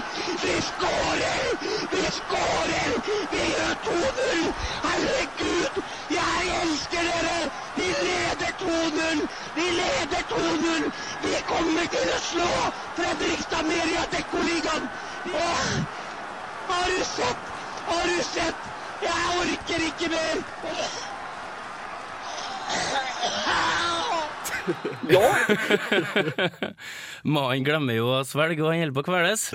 Vi 0.43 0.63
skårer! 0.63 1.43
Vi 1.91 2.03
skårer! 2.19 2.91
Vi 3.31 3.43
gjør 3.55 3.75
2-0! 3.87 4.55
Herregud! 4.85 5.83
Jeg 6.11 6.53
elsker 6.63 7.03
dere! 7.03 7.51
Vi 7.75 7.89
leder 8.03 8.53
2-0! 8.65 9.29
Vi 9.55 9.67
leder 9.81 10.23
2-0! 10.35 10.91
Vi 11.23 11.35
kommer 11.47 11.87
til 11.95 12.13
å 12.17 12.21
slå 12.21 12.51
Fredrikstad 12.99 13.63
Meria 13.71 14.07
Dekkoligaen! 14.13 14.91
Åh! 15.33 16.02
Har 16.69 16.91
du 16.91 17.05
sett? 17.05 17.49
Har 17.87 18.05
du 18.07 18.23
sett? 18.23 18.69
Jeg 19.03 19.39
orker 19.41 19.87
ikke 19.89 20.11
mer! 20.13 20.43
Ja! 25.11 25.25
Mannen 27.35 27.65
glemmer 27.67 27.99
jo 27.99 28.11
å 28.15 28.21
svelge, 28.27 28.63
og 28.63 28.71
han 28.73 28.85
holder 28.85 28.95
på 28.97 29.03
å 29.03 29.09
kveles. 29.11 29.49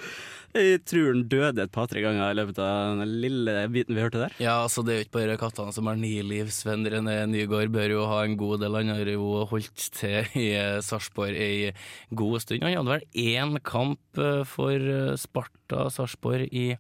Jeg 0.56 0.82
tror 0.88 1.10
han 1.12 1.26
døde 1.30 1.64
et 1.64 1.74
par-tre 1.74 2.02
ganger 2.04 2.32
i 2.32 2.38
løpet 2.38 2.62
av 2.64 3.02
den 3.02 3.12
lille 3.24 3.56
biten 3.74 3.98
vi 3.98 4.04
hørte 4.04 4.22
der. 4.24 4.36
Ja, 4.42 4.56
altså 4.64 4.84
det 4.86 4.94
er 4.94 5.00
jo 5.00 5.08
ikke 5.08 5.18
bare 5.20 5.38
kattene 5.42 5.76
som 5.76 5.90
har 5.90 6.00
ni 6.00 6.14
liv. 6.26 6.50
Sven 6.54 6.88
René 6.88 7.20
Nygård 7.30 7.74
bør 7.74 7.94
jo 7.94 8.08
ha 8.10 8.24
en 8.26 8.38
god 8.40 8.64
del. 8.64 8.80
Han 8.80 8.94
har 8.96 9.12
jo 9.12 9.44
holdt 9.52 9.90
til 9.98 10.40
i 10.40 10.48
eh, 10.58 10.80
Sarpsborg 10.86 11.38
ei 11.38 11.74
god 12.16 12.42
stund. 12.46 12.66
Han 12.66 12.80
hadde 12.80 12.96
vel 12.96 13.38
én 13.38 13.60
kamp 13.66 14.22
eh, 14.22 14.44
for 14.48 14.76
eh, 14.76 15.14
Sparta 15.20 15.88
Sarpsborg 15.94 16.50
i 16.52 16.72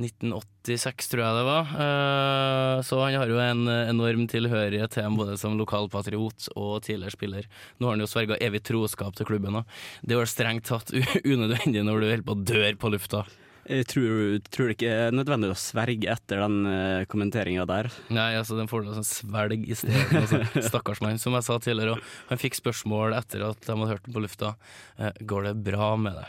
1986, 0.00 1.10
tror 1.12 1.22
jeg 1.24 1.36
det 1.38 1.44
var. 1.48 1.74
Eh, 1.84 2.82
Så 2.86 3.00
han 3.02 3.18
har 3.20 3.28
jo 3.30 3.38
en 3.42 3.66
enorm 3.68 4.24
tilhørighet 4.30 4.94
til 4.96 5.04
ham, 5.06 5.18
både 5.20 5.36
som 5.40 5.58
lokalpatriot 5.60 6.48
og 6.56 6.80
tidligere 6.86 7.14
spiller. 7.16 7.50
Nå 7.78 7.88
har 7.90 7.96
han 7.98 8.04
jo 8.06 8.10
sverga 8.10 8.40
evig 8.40 8.62
troskap 8.66 9.14
til 9.18 9.28
klubben 9.28 9.60
òg. 9.60 9.76
Det 10.02 10.16
er 10.16 10.22
jo 10.22 10.30
strengt 10.30 10.66
tatt 10.70 10.90
unødvendig 11.32 11.84
når 11.84 12.00
du 12.00 12.08
holder 12.10 12.26
på 12.26 12.36
å 12.38 12.42
dø 12.54 12.64
på 12.80 12.92
lufta. 12.96 13.24
Jeg 13.70 13.84
tror, 13.86 14.38
tror 14.50 14.66
det 14.70 14.74
ikke 14.74 14.94
er 15.04 15.12
nødvendig 15.14 15.50
å 15.52 15.58
sverge 15.60 16.08
etter 16.10 16.40
den 16.42 16.54
uh, 16.66 17.04
kommenteringa 17.06 17.62
der. 17.68 17.86
Nei, 18.10 18.32
altså 18.40 18.56
den 18.58 18.66
får 18.66 18.82
du 18.82 18.88
sånn 18.96 19.06
svelg 19.06 19.68
i 19.68 19.76
stedet. 19.78 20.08
Altså, 20.16 20.40
Stakkars 20.72 21.02
mann. 21.04 21.20
Som 21.22 21.36
jeg 21.38 21.46
sa 21.46 21.58
tidligere, 21.62 22.00
han 22.32 22.40
fikk 22.40 22.56
spørsmål 22.58 23.14
etter 23.20 23.44
at 23.46 23.60
de 23.62 23.70
hadde 23.76 23.90
hørt 23.92 24.08
den 24.08 24.16
på 24.16 24.24
lufta. 24.24 24.54
Eh, 24.98 25.12
går 25.22 25.50
det 25.50 25.54
bra 25.68 25.92
med 26.00 26.18
det? 26.18 26.26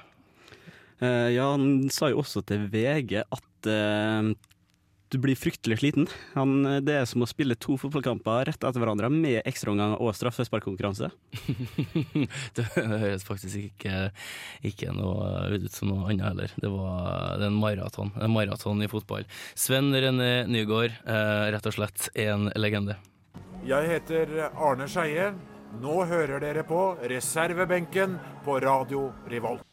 Eh, 1.02 1.30
ja, 1.34 1.48
han 1.56 1.88
sa 1.90 2.12
jo 2.12 2.20
også 2.22 2.44
til 2.46 2.68
VG 2.70 3.24
at 3.24 3.48
eh, 3.70 4.32
du 5.12 5.18
blir 5.20 5.36
fryktelig 5.36 5.82
sliten. 5.82 6.08
Han, 6.34 6.66
eh, 6.66 6.80
det 6.80 6.94
er 6.96 7.08
som 7.10 7.24
å 7.24 7.28
spille 7.28 7.58
to 7.60 7.76
fotballkamper 7.80 8.46
rett 8.48 8.64
etter 8.64 8.80
hverandre 8.80 9.10
med 9.12 9.42
ekstraomganger 9.50 10.00
og 10.00 10.16
straffesparkkonkurranse. 10.16 11.10
det 12.58 12.68
høres 12.78 13.28
faktisk 13.28 13.60
ikke, 13.66 14.12
ikke 14.64 14.96
noe 14.96 15.52
ut 15.52 15.68
som 15.76 15.92
noe 15.92 16.08
annet 16.08 16.30
heller. 16.30 16.56
Det, 16.56 16.72
var, 16.72 17.36
det 17.42 17.48
er 17.50 17.52
en 17.52 17.60
maraton. 17.60 18.14
En 18.24 18.32
maraton 18.32 18.84
i 18.86 18.92
fotball. 18.92 19.28
Sven 19.52 19.92
René 19.92 20.48
Nygård, 20.48 20.96
eh, 21.04 21.48
rett 21.52 21.68
og 21.68 21.76
slett 21.76 22.08
en 22.16 22.48
legende. 22.56 22.96
Jeg 23.68 23.92
heter 23.92 24.48
Arne 24.56 24.88
Skeie. 24.90 25.34
Nå 25.82 26.02
hører 26.08 26.40
dere 26.44 26.64
på 26.68 26.96
reservebenken 27.12 28.16
på 28.48 28.58
Radio 28.64 29.10
Revolt. 29.32 29.68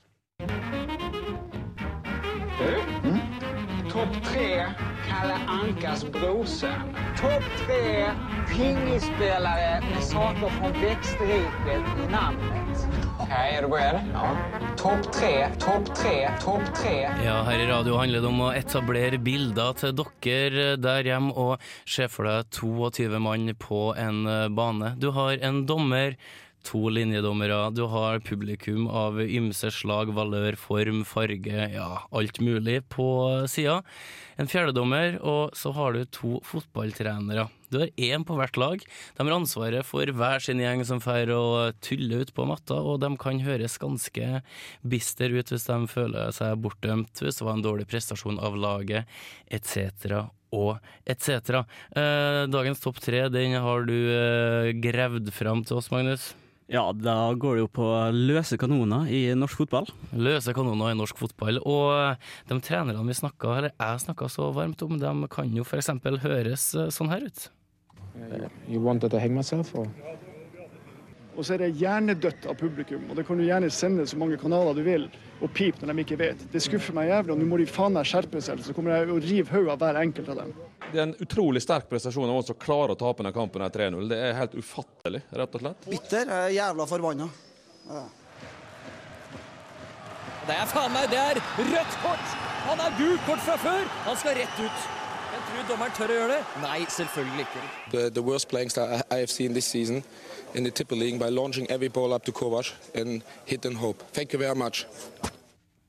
Topp 4.09 4.25
tre 4.25 4.67
Kalle 5.05 5.35
Ankers 5.47 6.05
brorson. 6.05 6.95
Topp 7.21 7.45
tre 7.67 8.07
pingisspelare 8.49 9.81
med 9.81 10.03
saker 10.03 10.49
från 10.49 10.73
växtriket 10.73 11.85
i 12.05 12.07
namnet. 12.13 12.89
Okej, 13.21 13.57
er 13.57 13.63
du 13.63 13.69
beredd? 13.69 14.01
Ja. 14.15 14.31
Topp 14.81 15.13
tre, 15.13 15.33
topp 15.61 15.93
tre, 15.97 16.31
topp 16.41 16.65
tre. 16.79 16.95
Ja, 17.25 17.43
her 17.51 17.61
i 17.61 17.69
radio 17.69 17.99
handler 18.01 18.25
det 18.25 18.33
om 18.33 18.41
å 18.47 18.51
etablere 18.57 19.21
bilder 19.21 19.77
til 19.77 19.93
dere 20.01 20.71
der 20.81 21.05
hjemme, 21.05 21.37
og 21.37 21.61
se 21.85 22.09
for 22.09 22.31
deg 22.31 22.49
22 22.57 23.21
mann 23.21 23.53
på 23.61 23.91
en 23.93 24.25
eh, 24.25 24.49
bane. 24.49 24.95
Du 24.97 25.11
har 25.19 25.37
en 25.45 25.67
dommer, 25.69 26.17
to 26.67 26.89
linjedommere, 26.93 27.71
du 27.75 27.85
har 27.91 28.23
publikum 28.25 28.89
av 28.91 29.21
ymse 29.23 29.71
slag, 29.75 30.13
valør, 30.15 30.57
form, 30.59 31.05
farge, 31.09 31.69
ja, 31.75 31.91
alt 32.11 32.41
mulig 32.45 32.81
på 32.93 33.09
sida. 33.51 33.81
En 34.39 34.51
fjerdedommer, 34.51 35.17
og 35.27 35.57
så 35.59 35.73
har 35.75 35.97
du 35.97 36.05
to 36.15 36.39
fotballtrenere. 36.47 37.49
Du 37.69 37.81
har 37.83 37.91
én 38.01 38.25
på 38.25 38.37
hvert 38.39 38.57
lag. 38.61 38.85
De 39.17 39.25
har 39.27 39.35
ansvaret 39.35 39.85
for 39.87 40.09
hver 40.21 40.45
sin 40.45 40.63
gjeng 40.63 40.85
som 40.89 41.03
drar 41.05 41.33
å 41.35 41.45
tuller 41.85 42.25
ut 42.25 42.33
på 42.37 42.47
matta, 42.49 42.79
og 42.81 43.01
de 43.03 43.13
kan 43.21 43.43
høres 43.45 43.79
ganske 43.83 44.41
bister 44.87 45.35
ut 45.35 45.53
hvis 45.53 45.69
de 45.69 45.79
føler 45.91 46.35
seg 46.37 46.59
bortdømt, 46.65 47.23
hvis 47.23 47.41
det 47.41 47.49
var 47.49 47.59
en 47.59 47.67
dårlig 47.67 47.89
prestasjon 47.91 48.41
av 48.41 48.57
laget, 48.57 49.11
etc. 49.53 50.29
og 50.55 50.79
etc. 51.05 51.63
Eh, 51.93 52.43
dagens 52.49 52.81
topp 52.85 53.03
tre, 53.05 53.27
den 53.33 53.59
har 53.61 53.89
du 53.89 53.97
eh, 53.97 54.75
gravd 54.79 55.33
fram 55.35 55.67
til 55.67 55.83
oss, 55.83 55.91
Magnus. 55.93 56.33
Ja, 56.69 56.91
da 56.93 57.33
går 57.33 57.55
det 57.57 57.63
jo 57.63 57.69
på 57.79 57.85
løse 58.13 58.59
kanoner 58.61 59.09
i 59.09 59.23
norsk 59.33 59.63
fotball. 59.63 59.87
Løse 60.13 60.53
kanoner 60.53 60.93
i 60.93 60.99
norsk 60.99 61.17
fotball. 61.17 61.63
Og 61.65 62.21
de 62.51 62.59
trenerne 62.61 63.05
vi 63.09 63.17
snakka, 63.17 63.55
eller 63.57 63.73
jeg 63.73 64.03
snakka 64.05 64.29
så 64.29 64.51
varmt 64.53 64.85
om, 64.85 64.99
de 65.01 65.31
kan 65.33 65.49
jo 65.57 65.65
f.eks. 65.65 65.89
høres 66.27 66.67
eh, 66.77 66.91
sånn 66.93 67.09
her 67.09 67.25
ut. 67.25 67.49
You 68.69 68.83
wanted 68.85 69.15
to 69.15 69.19
hang 69.23 69.33
myself, 69.33 69.73
or? 69.75 69.89
Og 71.39 71.47
så 71.47 71.55
er 71.55 71.63
det 71.63 71.79
hjernedødt 71.79 72.49
av 72.51 72.57
publikum, 72.59 73.05
og 73.09 73.17
det 73.17 73.25
kan 73.25 73.39
du 73.39 73.47
gjerne 73.47 73.71
sende 73.73 74.05
så 74.11 74.19
mange 74.21 74.37
kanaler 74.37 74.77
du 74.77 74.83
vil, 74.85 75.07
og 75.41 75.53
pipe 75.55 75.87
når 75.87 75.95
de 75.95 76.05
ikke 76.05 76.19
vet. 76.21 76.49
Det 76.53 76.61
skuffer 76.61 76.97
meg 76.99 77.09
jævlig, 77.09 77.33
og 77.33 77.41
nå 77.41 77.49
må 77.49 77.61
de 77.63 77.69
faen 77.71 77.95
meg 77.97 78.11
skjerpe 78.11 78.43
seg, 78.45 78.61
så 78.61 78.75
kommer 78.77 78.99
jeg 78.99 79.09
å 79.15 79.21
rive 79.23 79.55
hodet 79.55 79.77
av 79.77 79.85
hver 79.87 80.03
enkelt 80.03 80.35
av 80.35 80.43
dem. 80.43 80.57
Det 80.89 80.97
er 80.97 81.03
en 81.05 81.17
utrolig 81.21 81.61
sterk 81.63 81.89
prestasjon 81.91 82.31
av 82.31 82.41
oss 82.41 82.49
som 82.49 82.57
klarer 82.61 82.95
å 82.95 82.99
tape 82.99 83.23
denne 83.23 83.35
kampen 83.37 83.65
her 83.65 83.73
3-0. 83.75 84.07
Det 84.09 84.19
er 84.29 84.37
helt 84.39 84.55
ufattelig, 84.57 85.21
rett 85.41 85.59
og 85.59 85.65
slett. 85.65 85.89
Bitter. 85.91 86.31
Jeg 86.31 86.53
er 86.53 86.55
jævla 86.57 86.87
forbanna. 86.89 87.29
Ja. 87.89 88.05
Det 90.49 90.55
er 90.57 90.69
faen 90.71 90.95
meg 90.95 91.11
det 91.13 91.19
er 91.21 91.41
rødt 91.59 91.99
kort! 92.01 92.31
Han 92.69 92.81
er 92.81 92.95
gult 92.97 93.27
kort 93.27 93.43
fra 93.45 93.57
før! 93.61 93.85
Han 94.07 94.17
skal 94.17 94.39
rett 94.39 94.63
ut. 94.63 94.87
Jeg 95.29 95.43
tror 95.51 95.67
dommeren 95.69 95.93
tør 95.97 96.13
å 96.13 96.17
gjøre 96.17 96.39
det. 96.39 96.39
Nei, 96.63 96.79
selvfølgelig 96.89 97.45
ikke. 97.45 97.65
The, 97.93 98.05
the 98.17 98.25
worst 98.25 98.49
playing 98.49 98.73
style 98.73 98.97
I, 98.97 99.03
I 99.13 99.19
have 99.21 99.31
seen 99.33 99.53
this 99.53 99.69
season 99.69 100.03
in 100.55 100.65
the 100.65 100.71
Tipper 100.71 100.97
League 100.97 101.21
by 101.21 101.29
launching 101.29 101.69
every 101.71 101.89
ball 101.89 102.15
up 102.15 102.25
to 102.25 102.33
Kovac 102.33 102.73
and 102.95 103.23
hit 103.45 103.67
and 103.67 103.77
hope. 103.77 104.03
Thank 104.13 104.33
you 104.33 104.39
very 104.39 104.57
much. 104.57 104.87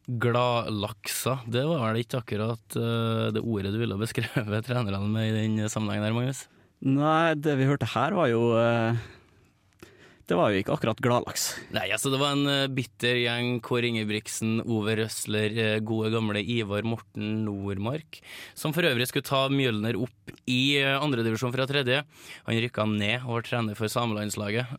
Gladlaksa, 0.10 1.36
det 1.45 1.62
var 1.69 1.84
vel 1.84 2.00
ikke 2.02 2.24
akkurat 2.24 2.78
uh, 2.80 3.30
det 3.36 3.43
ordet 3.43 3.76
du 3.76 3.78
ville 3.82 3.98
beskrevet 4.00 4.65
trenerne 4.67 5.06
med 5.06 5.30
i 5.30 5.36
den 5.36 5.69
sammenhengen 5.69 6.08
der, 6.08 6.15
Magnus? 6.17 6.48
Nei, 6.82 7.36
det 7.38 7.54
vi 7.60 7.67
hørte 7.69 7.89
her 7.93 8.15
var 8.17 8.32
jo 8.32 8.41
uh, 8.56 8.98
Det 10.29 10.37
var 10.37 10.51
jo 10.53 10.59
ikke 10.61 10.75
akkurat 10.75 10.99
gladlaks. 11.01 11.45
Nei, 11.73 11.87
altså 11.89 12.11
det 12.13 12.19
var 12.21 12.35
en 12.35 12.45
uh, 12.45 12.69
bitter 12.69 13.17
gjeng. 13.17 13.55
Kåre 13.65 13.89
Ingebrigtsen, 13.89 14.59
Ove 14.61 14.93
Røsler, 14.99 15.55
uh, 15.57 15.77
gode 15.81 16.11
gamle 16.13 16.43
Ivar 16.43 16.85
Morten 16.85 17.39
Nordmark, 17.47 18.19
som 18.53 18.75
for 18.75 18.85
øvrig 18.85 19.07
skulle 19.09 19.25
ta 19.25 19.47
Mjølner 19.49 19.97
opp 19.97 20.33
i 20.45 20.77
uh, 20.83 20.99
andredivisjon 21.01 21.53
fra 21.55 21.65
tredje. 21.69 22.03
Han 22.45 22.61
rykka 22.61 22.85
ned 22.91 23.25
og 23.25 23.39
var 23.39 23.47
trener 23.47 23.79
for 23.79 23.89
samelandslaget. 23.89 24.75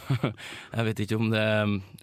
jeg 0.76 0.86
vet 0.86 1.02
ikke 1.04 1.18
om 1.18 1.28
det, 1.32 1.44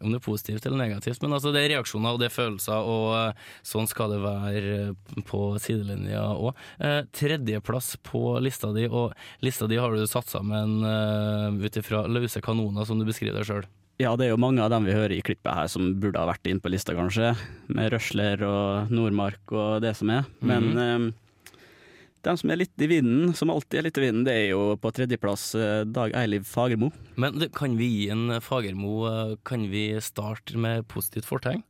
om 0.03 0.11
det, 0.11 0.19
er 0.19 0.25
positivt 0.27 0.67
eller 0.67 0.81
negativt, 0.83 1.21
men 1.23 1.33
altså 1.33 1.53
det 1.55 1.63
er 1.63 1.73
reaksjoner 1.73 2.13
og 2.13 2.21
det 2.21 2.29
er 2.29 2.35
følelser, 2.35 2.77
og 2.77 3.65
sånn 3.65 3.89
skal 3.89 4.13
det 4.13 4.19
være 4.21 5.23
på 5.29 5.41
sidelinja 5.63 6.21
òg. 6.35 6.51
tredjeplass 7.15 7.95
på 8.05 8.23
lista 8.43 8.69
di, 8.75 8.85
og 8.85 9.15
lista 9.45 9.69
di 9.69 9.79
har 9.81 9.95
du 9.95 10.05
satt 10.09 10.29
sammen 10.29 10.79
ut 11.57 11.79
ifra 11.79 12.03
løse 12.11 12.41
kanoner 12.43 12.66
som 12.87 12.99
du 12.99 13.05
beskriver 13.07 13.39
deg 13.39 13.47
sjøl. 13.49 13.67
Ja, 13.97 14.11
det 14.13 14.27
er 14.27 14.35
jo 14.35 14.41
mange 14.41 14.61
av 14.61 14.69
dem 14.69 14.85
vi 14.85 14.93
hører 14.93 15.15
i 15.15 15.23
klippet 15.25 15.55
her 15.57 15.69
som 15.71 15.95
burde 15.97 16.21
ha 16.21 16.27
vært 16.29 16.45
inne 16.45 16.61
på 16.61 16.69
lista, 16.69 16.93
kanskje. 16.93 17.31
Med 17.73 17.89
Røsler 17.93 18.43
og 18.45 18.91
Nordmark 18.93 19.53
og 19.57 19.81
det 19.81 19.95
som 19.97 20.11
er. 20.13 20.27
Men 20.39 20.63
mm 20.63 20.77
-hmm. 20.77 21.07
eh, 21.07 21.13
de 22.21 22.37
som 22.37 22.51
er 22.51 22.55
litt 22.57 22.81
i 22.81 22.87
vinden, 22.87 23.33
som 23.33 23.49
alltid 23.49 23.79
er 23.79 23.83
litt 23.83 23.97
i 23.97 24.01
vinden, 24.01 24.23
det 24.23 24.33
er 24.33 24.49
jo 24.49 24.75
på 24.75 24.91
tredjeplass 24.91 25.55
eh, 25.55 25.83
Dag 25.85 26.13
Eiliv 26.13 26.43
Fagermo. 26.43 26.91
Men 27.15 27.49
kan 27.49 27.77
vi 27.77 27.85
gi 27.85 28.09
en 28.09 28.41
Fagermo 28.41 29.37
Kan 29.43 29.71
vi 29.71 29.99
starte 30.01 30.57
med 30.57 30.87
positivt 30.87 31.25
fortegn? 31.25 31.63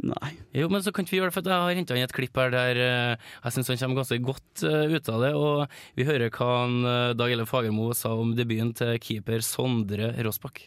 Nei. 0.00 0.30
Jo, 0.56 0.70
men 0.72 0.80
så 0.80 0.92
kan 0.94 1.04
ikke 1.04 1.12
vi 1.12 1.18
gjøre 1.20 1.28
det, 1.28 1.36
for 1.36 1.50
jeg 1.50 1.62
har 1.64 1.76
henta 1.76 1.96
inn 1.96 2.06
et 2.06 2.14
klipp 2.16 2.38
her 2.40 2.52
der 2.54 2.78
uh, 2.80 3.30
jeg 3.44 3.54
syns 3.56 3.68
han 3.74 3.80
kommer 3.82 4.00
ganske 4.00 4.18
godt 4.24 4.64
uh, 4.64 4.88
ut 4.88 5.10
av 5.12 5.24
det. 5.26 5.30
Og 5.36 5.98
vi 5.98 6.06
hører 6.08 6.32
hva 6.32 6.50
han, 6.62 6.76
uh, 6.86 7.12
Dag 7.18 7.34
Elle 7.34 7.48
Fagermo 7.48 7.90
sa 7.96 8.14
om 8.16 8.32
debuten 8.36 8.72
til 8.76 8.96
keeper 9.02 9.44
Sondre 9.44 10.14
Rossbakk. 10.24 10.62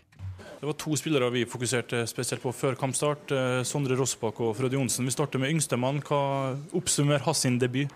Det 0.63 0.69
var 0.69 0.77
to 0.79 0.95
spillere 0.95 1.31
vi 1.33 1.47
fokuserte 1.49 2.05
spesielt 2.07 2.43
på 2.43 2.53
før 2.55 2.77
kampstart. 2.79 3.33
Sondre 3.67 3.97
Rossbakk 3.99 4.37
og 4.45 4.53
Frode 4.55 4.77
Johnsen. 4.77 5.03
Vi 5.09 5.11
starter 5.11 5.41
med 5.41 5.51
yngstemann. 5.51 5.99
Hva 6.07 6.19
oppsummerer 6.77 7.25
hans 7.25 7.43
debut? 7.59 7.91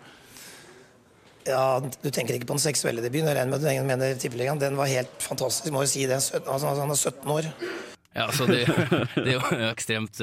Ja, 1.47 1.79
Du 1.79 2.09
tenker 2.11 2.35
ikke 2.35 2.49
på 2.49 2.57
den 2.57 2.65
seksuelle 2.65 2.99
debuten, 3.05 3.29
jeg 3.29 3.37
regner 3.37 3.53
med 3.53 3.63
du 3.63 3.87
mener 3.87 4.19
tippeligaen. 4.19 4.59
Den 4.59 4.75
var 4.75 4.91
helt 4.91 5.23
fantastisk, 5.23 5.71
må 5.71 5.85
jo 5.85 5.93
si 5.93 6.03
det. 6.09 6.19
Altså, 6.43 6.73
han 6.73 6.91
er 6.91 6.99
17 6.99 7.31
år. 7.31 7.47
Ja, 8.17 8.27
så 8.35 8.49
det, 8.49 8.65
det 9.23 9.29
er 9.31 9.37
jo 9.37 9.69
ekstremt 9.69 10.19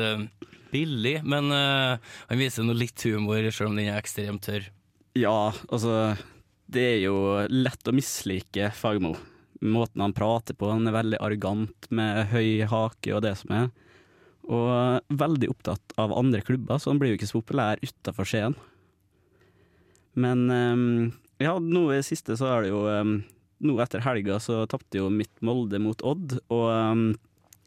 billig, 0.74 1.20
men 1.24 1.52
uh, 1.54 1.96
han 2.28 2.40
viser 2.40 2.66
noe 2.66 2.78
litt 2.78 3.06
humor, 3.06 3.46
selv 3.50 3.72
om 3.72 3.78
den 3.78 3.92
er 3.92 4.00
ekstremt 4.00 4.44
tørr. 4.46 4.66
Ja, 5.14 5.54
altså 5.70 6.16
Det 6.66 6.82
er 6.96 7.00
jo 7.04 7.16
lett 7.48 7.86
å 7.86 7.94
mislike 7.94 8.72
Fagermo. 8.74 9.14
Måten 9.64 10.02
han 10.02 10.14
prater 10.16 10.56
på, 10.58 10.68
han 10.72 10.90
er 10.90 10.96
veldig 10.96 11.20
arrogant 11.22 11.88
med 11.94 12.34
høy 12.34 12.66
hake 12.68 13.14
og 13.14 13.22
det 13.24 13.36
som 13.40 13.54
er. 13.56 13.68
Og 14.44 15.14
veldig 15.22 15.48
opptatt 15.54 15.94
av 16.00 16.12
andre 16.12 16.42
klubber, 16.44 16.80
så 16.82 16.90
han 16.90 17.00
blir 17.00 17.14
jo 17.14 17.20
ikke 17.20 17.30
så 17.30 17.40
populær 17.40 17.80
utafor 17.80 18.28
Skien. 18.28 18.56
Men 20.20 20.50
um, 20.50 21.12
ja, 21.42 21.54
nå 21.58 21.86
i 21.94 22.02
siste 22.06 22.36
så 22.38 22.50
er 22.52 22.64
det 22.64 22.74
jo 22.74 22.84
um, 22.86 23.16
Nå 23.64 23.78
etter 23.80 24.02
helga 24.04 24.36
så 24.42 24.60
tapte 24.68 24.98
jo 24.98 25.08
mitt 25.10 25.32
Molde 25.46 25.78
mot 25.80 26.02
Odd, 26.04 26.36
og 26.52 26.66
um, 26.68 27.04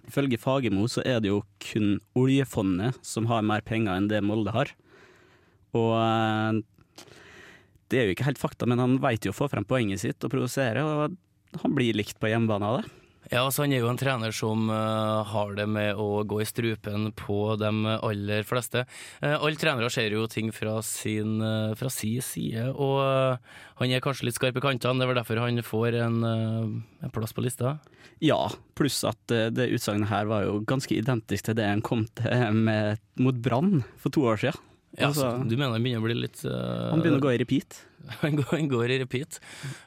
Ifølge 0.07 0.39
Fagermo 0.39 0.87
så 0.91 1.03
er 1.03 1.19
det 1.21 1.31
jo 1.31 1.41
kun 1.61 1.97
oljefondet 2.17 2.97
som 3.05 3.27
har 3.31 3.45
mer 3.45 3.63
penger 3.65 3.97
enn 3.97 4.09
det 4.11 4.23
Molde 4.23 4.53
har. 4.55 4.71
Og 5.75 5.93
eh, 5.99 6.61
det 7.91 7.99
er 7.99 8.07
jo 8.07 8.15
ikke 8.15 8.27
helt 8.27 8.41
fakta, 8.41 8.67
men 8.67 8.81
han 8.83 8.97
veit 9.03 9.27
jo 9.27 9.33
å 9.33 9.37
få 9.37 9.49
frem 9.51 9.67
poenget 9.67 10.03
sitt 10.03 10.23
og 10.23 10.31
provosere, 10.33 10.83
og 10.83 11.59
han 11.61 11.75
blir 11.75 11.95
likt 11.95 12.19
på 12.19 12.31
hjemmebane 12.31 12.71
av 12.71 12.79
det. 12.81 12.96
Ja, 13.27 13.43
altså 13.43 13.65
Han 13.65 13.73
er 13.75 13.81
jo 13.83 13.89
en 13.91 13.99
trener 13.99 14.31
som 14.35 14.69
uh, 14.71 15.25
har 15.27 15.55
det 15.57 15.65
med 15.67 15.99
å 15.99 16.23
gå 16.27 16.39
i 16.43 16.47
strupen 16.47 17.09
på 17.17 17.57
de 17.59 17.71
aller 17.97 18.47
fleste. 18.47 18.85
Uh, 19.19 19.35
alle 19.35 19.59
trenere 19.59 19.89
ser 19.91 20.15
jo 20.15 20.27
ting 20.31 20.53
fra 20.55 20.77
sin, 20.85 21.41
uh, 21.43 21.75
fra 21.75 21.91
sin 21.91 22.23
side, 22.23 22.69
og 22.71 23.41
han 23.81 23.91
er 23.91 24.03
kanskje 24.03 24.29
litt 24.29 24.37
skarp 24.37 24.59
i 24.59 24.63
kantene. 24.63 25.01
Det 25.01 25.07
er 25.07 25.11
vel 25.11 25.19
derfor 25.19 25.43
han 25.43 25.63
får 25.65 25.99
en, 25.99 26.21
en 26.23 27.13
plass 27.13 27.35
på 27.35 27.43
lista? 27.45 27.75
Ja, 28.23 28.39
pluss 28.79 29.03
at 29.05 29.19
det 29.27 29.67
utsagnet 29.75 30.09
her 30.09 30.29
var 30.29 30.47
jo 30.47 30.61
ganske 30.65 30.95
identisk 30.95 31.49
til 31.49 31.59
det 31.59 31.67
han 31.67 31.83
kom 31.85 32.07
til 32.17 32.55
med, 32.55 33.03
mot 33.21 33.37
Brann 33.43 33.83
for 34.01 34.13
to 34.13 34.25
år 34.31 34.41
siden. 34.41 34.63
Ja, 34.95 35.09
altså, 35.09 35.33
Du 35.43 35.57
mener 35.57 35.75
han 35.75 35.83
begynner 35.83 36.01
å 36.01 36.07
bli 36.07 36.15
litt 36.15 36.41
Han 36.47 37.03
begynner 37.03 37.19
å 37.19 37.25
gå 37.27 37.33
i 37.35 37.41
repeat? 37.43 37.81
Han 38.21 38.37
går, 38.39 38.45
han 38.53 38.69
går 38.71 38.91
i 38.93 38.97
repeat. 39.01 39.37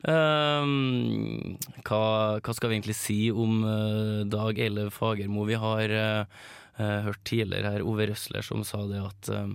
Um, 0.04 1.54
hva, 1.86 2.00
hva, 2.36 2.52
skal 2.52 2.68
vi 2.68 2.76
egentlig 2.76 2.98
si 2.98 3.30
om 3.32 3.62
uh, 3.64 4.26
Dag 4.28 4.60
Eilev 4.60 4.90
Fagermo? 4.92 5.46
Vi 5.48 5.56
har 5.56 5.94
uh, 5.96 6.42
hørt 7.06 7.22
tidligere 7.24 7.72
her 7.78 7.86
Ove 7.86 8.10
Røsler 8.10 8.44
som 8.44 8.60
sa 8.66 8.82
det 8.90 9.00
at 9.00 9.30
uh, 9.32 9.48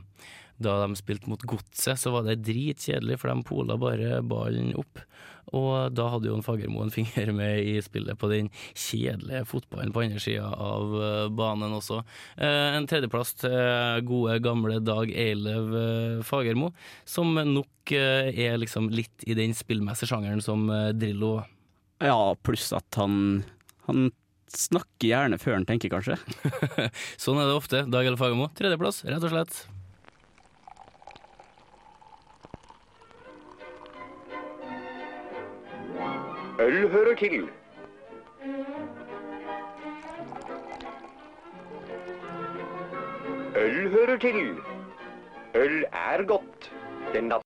da 0.62 0.78
de 0.84 0.96
spilte 0.98 1.30
mot 1.30 1.42
Godset, 1.42 2.00
så 2.00 2.14
var 2.16 2.26
det 2.28 2.42
dritkjedelig, 2.48 3.20
for 3.22 3.32
de 3.32 3.48
pola 3.48 3.78
bare 3.80 4.22
ballen 4.24 4.74
opp. 4.80 5.02
Og 5.54 5.94
da 5.94 6.08
hadde 6.10 6.30
jo 6.30 6.40
Fagermo 6.46 6.82
en 6.82 6.94
finger 6.94 7.30
med 7.36 7.60
i 7.68 7.76
spillet 7.84 8.18
på 8.18 8.30
den 8.32 8.50
kjedelige 8.74 9.44
fotballen 9.50 9.94
på 9.94 10.02
andre 10.06 10.22
sida 10.24 10.48
av 10.50 10.96
banen 11.38 11.76
også. 11.78 12.02
En 12.42 12.88
tredjeplass 12.90 13.36
til 13.44 14.06
gode, 14.10 14.40
gamle 14.46 14.80
Dag 14.84 15.12
Eilev 15.14 15.76
Fagermo, 16.26 16.72
som 17.06 17.36
nok 17.38 17.94
er 17.94 18.58
liksom 18.62 18.90
litt 18.94 19.28
i 19.30 19.38
den 19.38 19.54
spillmessige 19.58 20.10
sjangeren 20.10 20.42
som 20.44 20.66
Drillo. 20.98 21.38
Ja, 22.02 22.34
pluss 22.44 22.72
at 22.76 22.98
han, 23.00 23.44
han 23.86 24.10
snakker 24.50 25.12
gjerne 25.12 25.40
før 25.42 25.60
han 25.60 25.70
tenker, 25.70 25.94
kanskje. 25.94 26.18
sånn 27.22 27.40
er 27.40 27.52
det 27.52 27.56
ofte. 27.62 27.86
Dag 27.86 28.08
Eilev 28.08 28.22
Fagermo, 28.22 28.50
tredjeplass, 28.58 29.06
rett 29.06 29.22
og 29.22 29.36
slett. 29.36 29.66
Øl 36.66 36.88
hører 36.90 37.14
til. 37.20 37.44
Øl 43.62 43.90
hører 43.94 44.18
til. 44.24 44.40
Øl 45.56 45.76
er 45.92 46.24
godt. 46.26 46.72
Den 47.14 47.30
natt... 47.30 47.46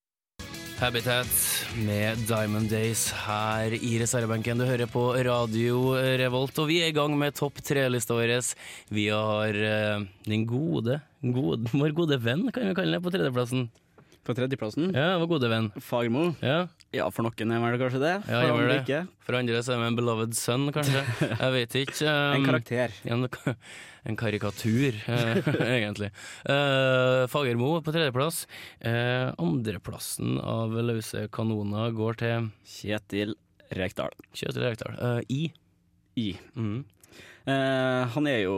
Habitat 0.79 1.36
med 1.84 2.23
Diamond 2.29 2.71
Days 2.71 3.10
her 3.25 3.75
i 3.75 3.97
reservebenken. 3.99 4.63
Du 4.63 4.69
hører 4.69 4.88
på 4.88 5.10
Radio 5.27 5.99
Revolt, 6.23 6.55
og 6.63 6.71
vi 6.71 6.79
er 6.86 6.93
i 6.93 6.95
gang 6.95 7.19
med 7.19 7.36
topp 7.36 7.60
tre-lista 7.60 8.15
vår. 8.15 8.38
Vi 8.88 9.10
har 9.12 9.60
uh, 9.60 10.08
den 10.32 10.47
gode, 10.47 11.01
gode, 11.19 11.67
vår 11.75 11.97
gode 11.97 12.23
venn, 12.23 12.47
kan 12.55 12.71
vi 12.71 12.79
kalle 12.79 12.95
det, 12.95 13.03
på 13.03 13.12
tredjeplassen. 13.17 13.67
På 14.23 14.38
tredjeplassen? 14.38 14.93
Ja, 14.95 15.17
vår 15.19 15.34
gode 15.36 15.51
venn. 15.51 15.73
Fagermo? 15.84 16.29
Ja. 16.39 16.69
Ja, 16.95 17.06
for 17.13 17.21
noen 17.28 17.52
er 17.54 17.60
vel 17.62 17.75
kanskje 17.78 17.99
det? 18.02 18.13
For 18.25 18.34
ja, 18.34 18.54
andre 18.54 18.69
det. 18.71 18.78
ikke. 18.82 18.99
For 19.28 19.38
andre 19.38 19.60
så 19.62 19.73
er 19.75 19.82
det 19.84 19.89
en 19.91 19.97
beloved 19.99 20.32
son, 20.38 20.63
kanskje. 20.73 21.04
Jeg 21.43 21.54
vet 21.54 21.75
ikke. 21.84 22.06
um, 22.10 22.38
En 22.39 22.47
karakter. 22.47 22.95
En, 23.06 23.28
en 24.10 24.17
karikatur, 24.17 24.97
egentlig. 25.78 26.10
Uh, 26.49 27.28
Fagermo 27.30 27.75
på 27.86 27.93
tredjeplass. 27.93 28.41
Uh, 28.82 29.30
andreplassen 29.38 30.39
av 30.41 30.73
løse 30.82 31.28
kanoner 31.36 31.93
går 31.93 32.17
til 32.23 32.49
Kjetil 32.65 33.36
Rekdal. 33.78 34.17
Kjetil 34.34 34.65
Rekdal. 34.65 34.97
Uh, 34.97 35.21
I. 35.30 35.52
I. 36.17 36.32
Mm. 36.58 36.82
Han 37.49 38.28
er 38.30 38.43
jo, 38.43 38.56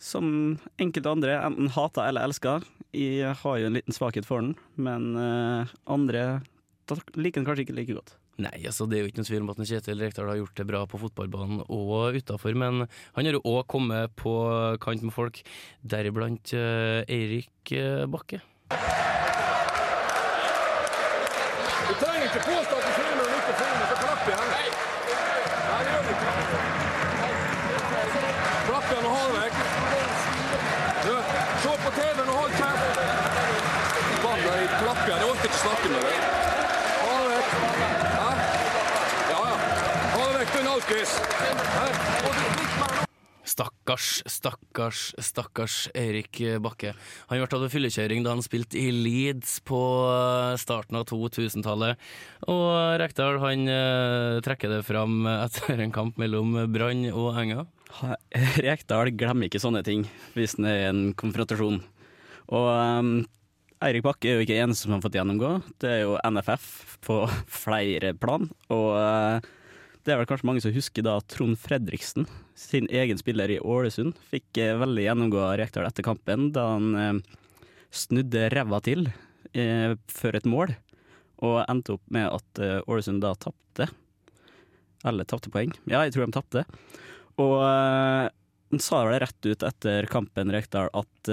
som 0.00 0.28
enkelte 0.80 1.10
andre, 1.12 1.34
enten 1.44 1.72
hata 1.74 2.06
eller 2.08 2.24
elska. 2.28 2.54
Jeg 2.96 3.32
har 3.42 3.58
jo 3.60 3.66
en 3.68 3.76
liten 3.76 3.92
svakhet 3.96 4.24
for 4.28 4.40
den, 4.40 4.54
men 4.80 5.10
andre 5.84 6.40
da 6.90 7.20
liker 7.20 7.40
den 7.40 7.46
kanskje 7.48 7.64
ikke 7.66 7.76
like 7.78 7.96
godt. 7.96 8.14
Nei, 8.40 8.56
altså 8.66 8.86
det 8.88 8.98
er 8.98 9.04
jo 9.04 9.10
ikke 9.10 9.20
noen 9.20 9.28
tvil 9.28 9.44
om 9.44 9.52
at 9.52 9.62
Kjetil 9.68 10.02
Rekdal 10.02 10.30
har 10.30 10.38
gjort 10.40 10.56
det 10.60 10.66
bra 10.68 10.80
på 10.88 11.00
fotballbanen 11.02 11.64
og 11.66 12.16
utafor, 12.16 12.56
men 12.56 12.84
han 12.86 13.28
har 13.28 13.36
jo 13.36 13.42
òg 13.44 13.66
kommet 13.70 14.14
på 14.18 14.32
kant 14.80 15.04
med 15.04 15.14
folk, 15.14 15.42
deriblant 15.82 16.54
uh, 16.56 17.02
Eirik 17.04 17.74
uh, 17.76 18.06
Bakke. 18.10 18.40
Du 21.90 21.94
trenger 22.00 22.26
ikke 22.28 22.42
påstå 22.46 22.74
at 22.78 22.84
du 22.86 22.92
filmer 22.96 23.24
og 23.26 23.34
ikke 23.38 23.54
filmer, 23.60 23.86
så 23.90 23.96
klapp 24.00 24.22
igjen. 24.30 24.48
Nei, 25.70 25.80
det 25.84 25.90
gjør 25.90 26.02
du 26.06 26.12
ikke. 26.14 26.30
Klapp 28.68 28.86
igjen 28.92 29.06
og 29.08 29.12
hold 29.16 29.32
vekk. 29.40 29.56
Du, 31.04 31.14
se 31.64 31.72
på 31.84 31.90
TV-en 31.98 32.28
og 32.30 32.36
hold 32.40 32.52
kjeft. 32.60 32.94
Bann 34.22 34.40
deg, 34.46 34.62
klapp 34.80 35.00
igjen. 35.04 35.20
Jeg 35.20 35.28
orker 35.32 35.46
ikke 35.50 35.60
snakke 35.64 35.86
med 35.96 36.00
deg. 36.06 36.18
Ha 37.00 37.12
det 37.20 37.28
vekk. 37.34 37.50
Hæ? 38.20 38.30
Ja, 39.32 39.40
ja. 39.40 39.54
Ha 40.14 40.22
det 40.28 40.36
vekk, 40.38 40.52
du 40.54 40.59
alkis. 40.59 40.59
Hæ? 40.59 40.59
Og 40.59 40.59
du 40.59 40.59
drikker 40.59 40.59
meg 40.59 40.59
nå. 40.70 40.78
Stakkars, 43.50 44.22
stakkars, 44.30 45.14
stakkars 45.18 45.88
Eirik 45.98 46.38
Bakke. 46.62 46.92
Han 47.30 47.40
ble 47.40 47.48
tatt 47.50 47.64
ved 47.64 47.72
fyllekjøring 47.72 48.22
da 48.22 48.34
han 48.36 48.44
spilte 48.44 48.78
i 48.78 48.92
Leeds 48.94 49.56
på 49.66 49.80
eh, 50.06 50.54
starten 50.60 51.00
av 51.00 51.08
2000-tallet. 51.10 51.98
Og 52.52 52.68
Rekdal 53.02 53.40
han 53.42 53.66
eh, 53.72 54.38
trekker 54.46 54.70
det 54.76 54.84
fram 54.86 55.26
etter 55.32 55.82
en 55.82 55.94
kamp 55.94 56.20
mellom 56.20 56.54
Brann 56.70 57.08
og 57.10 57.34
Enga. 57.42 57.66
Rekdal 58.68 59.10
glemmer 59.18 59.50
ikke 59.50 59.62
sånne 59.62 59.82
ting 59.86 60.06
hvis 60.36 60.54
det 60.60 60.70
er 60.70 60.92
en 60.92 61.10
konfrontasjon. 61.18 61.82
Og 62.54 62.68
um, 62.70 63.14
Eirik 63.82 64.04
Bakke 64.06 64.30
er 64.30 64.38
jo 64.38 64.46
ikke 64.46 64.60
eneste 64.62 64.86
som 64.86 64.94
har 64.94 65.02
fått 65.02 65.18
gjennomgå. 65.18 65.56
Det 65.82 65.90
er 65.90 66.04
jo 66.04 66.20
NFF 66.22 67.00
på 67.02 67.24
flere 67.64 68.14
plan. 68.14 68.46
Og 68.70 68.92
det 70.04 70.12
er 70.12 70.20
vel 70.20 70.28
kanskje 70.28 70.48
mange 70.48 70.62
som 70.64 70.72
husker 70.74 71.04
da 71.04 71.18
Trond 71.28 71.58
Fredriksen, 71.60 72.26
sin 72.58 72.88
egen 72.88 73.18
spiller 73.20 73.52
i 73.52 73.60
Ålesund, 73.60 74.16
fikk 74.32 74.60
eh, 74.60 74.76
veldig 74.80 75.04
gjennomgå 75.04 75.44
Rekdal 75.60 75.88
etter 75.88 76.06
kampen 76.06 76.50
da 76.56 76.66
han 76.74 76.88
eh, 76.96 77.38
snudde 77.92 78.48
ræva 78.54 78.80
til 78.86 79.10
eh, 79.52 79.96
før 80.10 80.38
et 80.40 80.48
mål, 80.48 80.74
og 81.44 81.60
endte 81.66 81.96
opp 81.96 82.12
med 82.12 82.28
at 82.28 82.60
Ålesund 82.84 83.22
da 83.24 83.32
tapte. 83.40 83.86
Eller 85.08 85.24
tapte 85.24 85.48
poeng. 85.52 85.72
Ja, 85.88 86.02
jeg 86.04 86.12
tror 86.12 86.26
de 86.26 86.36
tapte. 86.36 86.64
Og 87.40 87.54
han 87.64 88.82
sa 88.84 89.00
vel 89.08 89.22
rett 89.22 89.48
ut 89.48 89.64
etter 89.64 90.08
kampen, 90.12 90.52
Rekdal, 90.52 90.92
at 90.92 91.30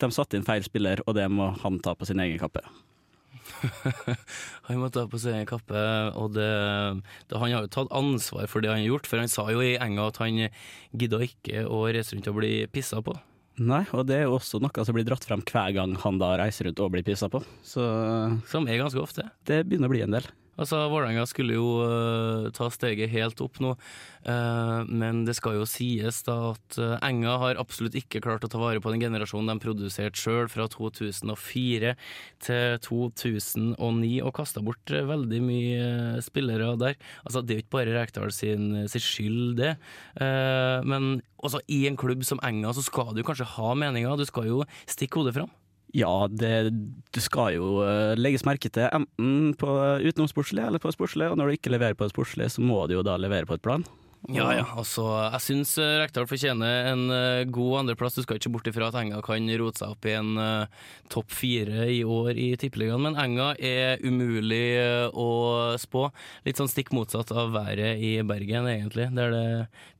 de 0.00 0.10
satte 0.16 0.40
inn 0.40 0.48
feil 0.48 0.64
spiller, 0.64 1.04
og 1.04 1.18
det 1.20 1.28
må 1.28 1.50
han 1.60 1.76
ta 1.84 1.92
på 1.92 2.08
sin 2.08 2.24
egen 2.24 2.40
kappe. 2.40 2.64
Han 4.68 4.80
måtte 4.80 5.02
ha 5.02 5.10
på 5.10 5.20
seg 5.20 5.36
en 5.36 5.48
kappe, 5.48 5.82
og 6.18 6.32
det, 6.36 6.48
det, 7.28 7.36
han 7.36 7.50
har 7.50 7.66
jo 7.66 7.72
tatt 7.72 7.92
ansvar 7.94 8.48
for 8.50 8.64
det 8.64 8.70
han 8.72 8.80
har 8.82 8.92
gjort. 8.92 9.08
For 9.10 9.22
han 9.22 9.30
sa 9.30 9.46
jo 9.52 9.62
i 9.64 9.74
enga 9.82 10.08
at 10.10 10.20
han 10.22 10.38
gidda 10.96 11.22
ikke 11.26 11.66
å 11.66 11.84
reise 11.90 12.16
rundt 12.16 12.30
og 12.30 12.38
bli 12.40 12.54
pissa 12.72 13.02
på. 13.04 13.16
Nei, 13.60 13.82
og 13.92 14.06
det 14.08 14.16
er 14.16 14.22
jo 14.24 14.38
også 14.38 14.62
noe 14.64 14.84
som 14.86 14.96
blir 14.96 15.04
dratt 15.04 15.26
frem 15.28 15.42
hver 15.44 15.74
gang 15.76 15.92
han 16.00 16.20
da 16.22 16.30
reiser 16.40 16.70
rundt 16.70 16.80
og 16.80 16.94
blir 16.94 17.04
pissa 17.04 17.28
på. 17.32 17.42
Så 17.66 17.82
Som 18.48 18.68
er 18.68 18.80
ganske 18.80 19.02
ofte. 19.02 19.28
det 19.44 19.64
begynner 19.68 19.90
å 19.90 19.92
bli 19.92 20.04
en 20.06 20.16
del. 20.16 20.30
Altså, 20.60 20.76
Vålerenga 20.92 21.24
skulle 21.28 21.56
jo 21.56 21.68
uh, 21.80 22.50
ta 22.52 22.66
steget 22.72 23.08
helt 23.12 23.40
opp 23.40 23.56
nå, 23.64 23.70
uh, 24.26 24.80
men 24.84 25.22
det 25.24 25.34
skal 25.38 25.56
jo 25.56 25.68
sies 25.68 26.20
da 26.26 26.36
at 26.50 26.76
uh, 26.76 26.98
Enga 27.06 27.38
har 27.40 27.60
absolutt 27.60 27.96
ikke 27.96 28.20
klart 28.24 28.44
å 28.44 28.50
ta 28.52 28.60
vare 28.60 28.82
på 28.84 28.92
den 28.92 29.00
generasjonen 29.00 29.48
de 29.54 29.64
produserte 29.64 30.20
sjøl 30.20 30.50
fra 30.52 30.68
2004 30.68 31.94
til 32.44 32.76
2009, 32.84 34.12
og 34.20 34.34
kasta 34.36 34.60
bort 34.64 34.92
veldig 34.92 35.40
mye 35.46 35.88
spillere 36.24 36.74
der. 36.80 37.00
Altså, 37.24 37.40
Det 37.40 37.54
er 37.54 37.60
jo 37.60 37.64
ikke 37.64 37.76
bare 37.78 37.96
Rekdal 37.96 38.32
sin, 38.36 38.68
sin 38.92 39.02
skyld, 39.02 39.56
det, 39.56 39.72
men 40.20 41.22
også 41.42 41.62
i 41.72 41.84
en 41.88 41.98
klubb 41.98 42.24
som 42.26 42.40
Enga 42.44 42.72
så 42.76 42.84
skal 42.84 43.12
du 43.16 43.24
kanskje 43.26 43.48
ha 43.56 43.74
meninger, 43.78 44.16
du 44.20 44.28
skal 44.28 44.48
jo 44.48 44.62
stikke 44.90 45.20
hodet 45.20 45.36
fram. 45.40 45.50
Ja, 45.92 46.26
det, 46.32 46.72
det, 47.12 47.20
skal 47.20 47.58
jo 47.58 47.82
eh, 47.84 48.14
legges 48.16 48.46
merke 48.48 48.70
til 48.72 48.88
enten 48.88 49.52
på 49.60 49.68
utenomsportslig 50.00 50.64
eller 50.64 50.80
på 50.80 50.92
sportslig, 50.94 51.28
og 51.28 51.36
når 51.36 51.50
du 51.50 51.58
ikke 51.58 51.74
leverer 51.74 51.98
på 51.98 52.08
et 52.08 52.14
sportslig, 52.14 52.48
så 52.54 52.64
må 52.64 52.86
du 52.88 52.96
jo 52.96 53.04
da 53.04 53.18
levere 53.20 53.48
på 53.48 53.58
et 53.58 53.64
plan. 53.64 53.84
Ja, 54.30 54.44
ja. 54.54 54.62
Altså, 54.78 55.02
jeg 55.32 55.42
syns 55.42 55.72
uh, 55.82 55.96
Rekdal 55.98 56.28
fortjener 56.30 56.92
en 56.92 57.08
eh, 57.10 57.42
god 57.50 57.80
andreplass. 57.80 58.14
Du 58.14 58.22
skal 58.22 58.38
ikke 58.38 58.52
bort 58.54 58.68
ifra 58.70 58.86
at 58.92 58.98
Enga 59.00 59.18
kan 59.24 59.50
rote 59.58 59.82
seg 59.82 59.96
opp 59.96 60.06
i 60.06 60.14
en 60.14 60.36
uh, 60.38 60.84
topp 61.10 61.34
fire 61.34 61.88
i 61.90 62.04
år 62.06 62.38
i 62.38 62.52
Tippeligaen, 62.60 63.02
men 63.02 63.18
Enga 63.18 63.50
er 63.58 63.98
umulig 64.06 64.78
eh, 64.78 65.08
å 65.10 65.74
spå. 65.80 66.06
Litt 66.46 66.62
sånn 66.62 66.70
stikk 66.70 66.94
motsatt 66.94 67.34
av 67.34 67.50
været 67.56 67.98
i 67.98 68.14
Bergen, 68.26 68.70
egentlig, 68.70 69.10
der 69.18 69.34
det 69.34 69.44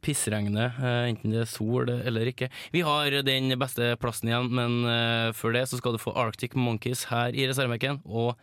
pissregner, 0.07 0.71
uh, 0.79 1.03
enten 1.11 1.35
det 1.35 1.43
er 1.43 1.51
sol 1.51 1.91
eller 1.91 2.31
ikke. 2.31 2.53
Vi 2.71 2.87
har 2.87 3.23
den 3.27 3.59
beste 3.59 3.97
plassen 4.03 4.31
igjen, 4.31 4.53
men 4.55 4.83
uh, 4.87 5.35
før 5.35 5.59
det 5.59 5.67
så 5.71 5.83
skal 5.83 5.99
du 5.99 6.03
få 6.03 6.15
Arctic 6.15 6.55
Monkeys 6.55 7.09
her 7.11 7.35
i 7.35 7.51
reservebenken, 7.51 8.05
og 8.07 8.37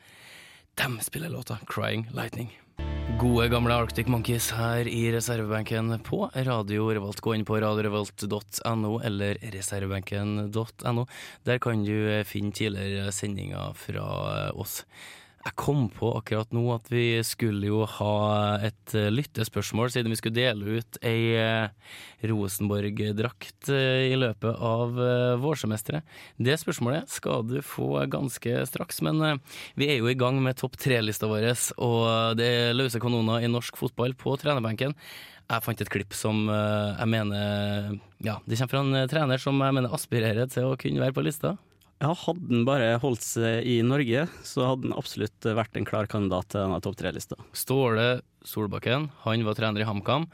dem 0.79 0.99
spiller 1.03 1.31
låta 1.31 1.63
'Crying 1.63 2.09
Lightning'. 2.11 2.51
Gode, 3.19 3.49
gamle 3.51 3.75
Arctic 3.75 4.07
Monkeys 4.07 4.45
her 4.55 4.87
i 4.87 5.09
reservebenken 5.11 5.91
på 6.07 6.21
Radio 6.45 6.85
Revolt. 6.95 7.19
Gå 7.19 7.33
inn 7.35 7.43
på 7.43 7.57
radiorevolt.no 7.59 8.91
eller 9.03 9.39
reservebenken.no. 9.55 11.05
Der 11.43 11.59
kan 11.59 11.83
du 11.83 12.23
finne 12.23 12.55
tidligere 12.55 13.11
sendinger 13.11 13.75
fra 13.75 14.05
oss. 14.55 14.85
Jeg 15.49 15.55
kom 15.57 15.87
på 15.89 16.11
akkurat 16.13 16.51
nå 16.53 16.61
at 16.75 16.91
vi 16.93 17.23
skulle 17.25 17.71
jo 17.71 17.79
ha 17.89 18.59
et 18.67 18.93
eh, 18.93 19.07
lyttespørsmål, 19.09 19.89
siden 19.89 20.13
vi 20.13 20.17
skulle 20.19 20.37
dele 20.37 20.75
ut 20.77 20.99
ei 21.01 21.31
eh, 21.41 21.95
Rosenborg-drakt 22.29 23.71
eh, 23.73 24.11
i 24.11 24.19
løpet 24.19 24.59
av 24.61 24.93
vårsemesteret. 25.41 26.05
Det 26.37 26.53
spørsmålet 26.61 27.09
skal 27.09 27.47
du 27.49 27.57
få 27.65 28.03
ganske 28.13 28.61
straks, 28.69 29.01
men 29.05 29.41
vi 29.79 29.87
er 29.89 29.97
jo 30.03 30.11
i 30.11 30.17
gang 30.19 30.37
med 30.43 30.59
topp 30.59 30.77
tre-lista 30.77 31.29
vår, 31.31 31.47
og 31.81 32.37
det 32.37 32.49
er 32.59 32.77
løse 32.77 33.01
kanoner 33.01 33.41
i 33.41 33.49
norsk 33.49 33.79
fotball 33.79 34.13
på 34.19 34.35
trenerbenken. 34.37 34.93
Jeg 35.49 35.65
fant 35.65 35.81
et 35.81 35.89
klipp 35.89 36.13
som 36.13 36.45
jeg 36.45 37.09
mener 37.09 37.97
Ja, 38.21 38.37
det 38.45 38.59
kommer 38.59 38.75
fra 38.75 38.83
en 38.85 39.09
trener 39.09 39.41
som 39.41 39.65
jeg 39.65 39.79
mener 39.79 39.97
aspirerer 39.97 40.51
til 40.53 40.69
å 40.69 40.77
kunne 40.77 41.01
være 41.01 41.17
på 41.17 41.25
lista. 41.25 41.55
Ja, 41.99 42.13
hadde 42.15 42.47
han 42.47 42.63
bare 42.63 42.93
holdt 43.03 43.25
seg 43.25 43.65
i 43.67 43.81
Norge, 43.83 44.23
så 44.47 44.69
hadde 44.69 44.87
han 44.87 44.95
absolutt 44.99 45.43
vært 45.43 45.75
en 45.75 45.87
klar 45.87 46.07
kandidat 46.07 46.47
til 46.53 46.63
denne 46.63 46.79
topp 46.83 46.95
tre-lista. 47.01 47.35
Ståle 47.51 48.21
Solbakken, 48.47 49.09
han 49.25 49.43
var 49.43 49.57
trener 49.59 49.83
i 49.83 49.87
HamKam. 49.89 50.29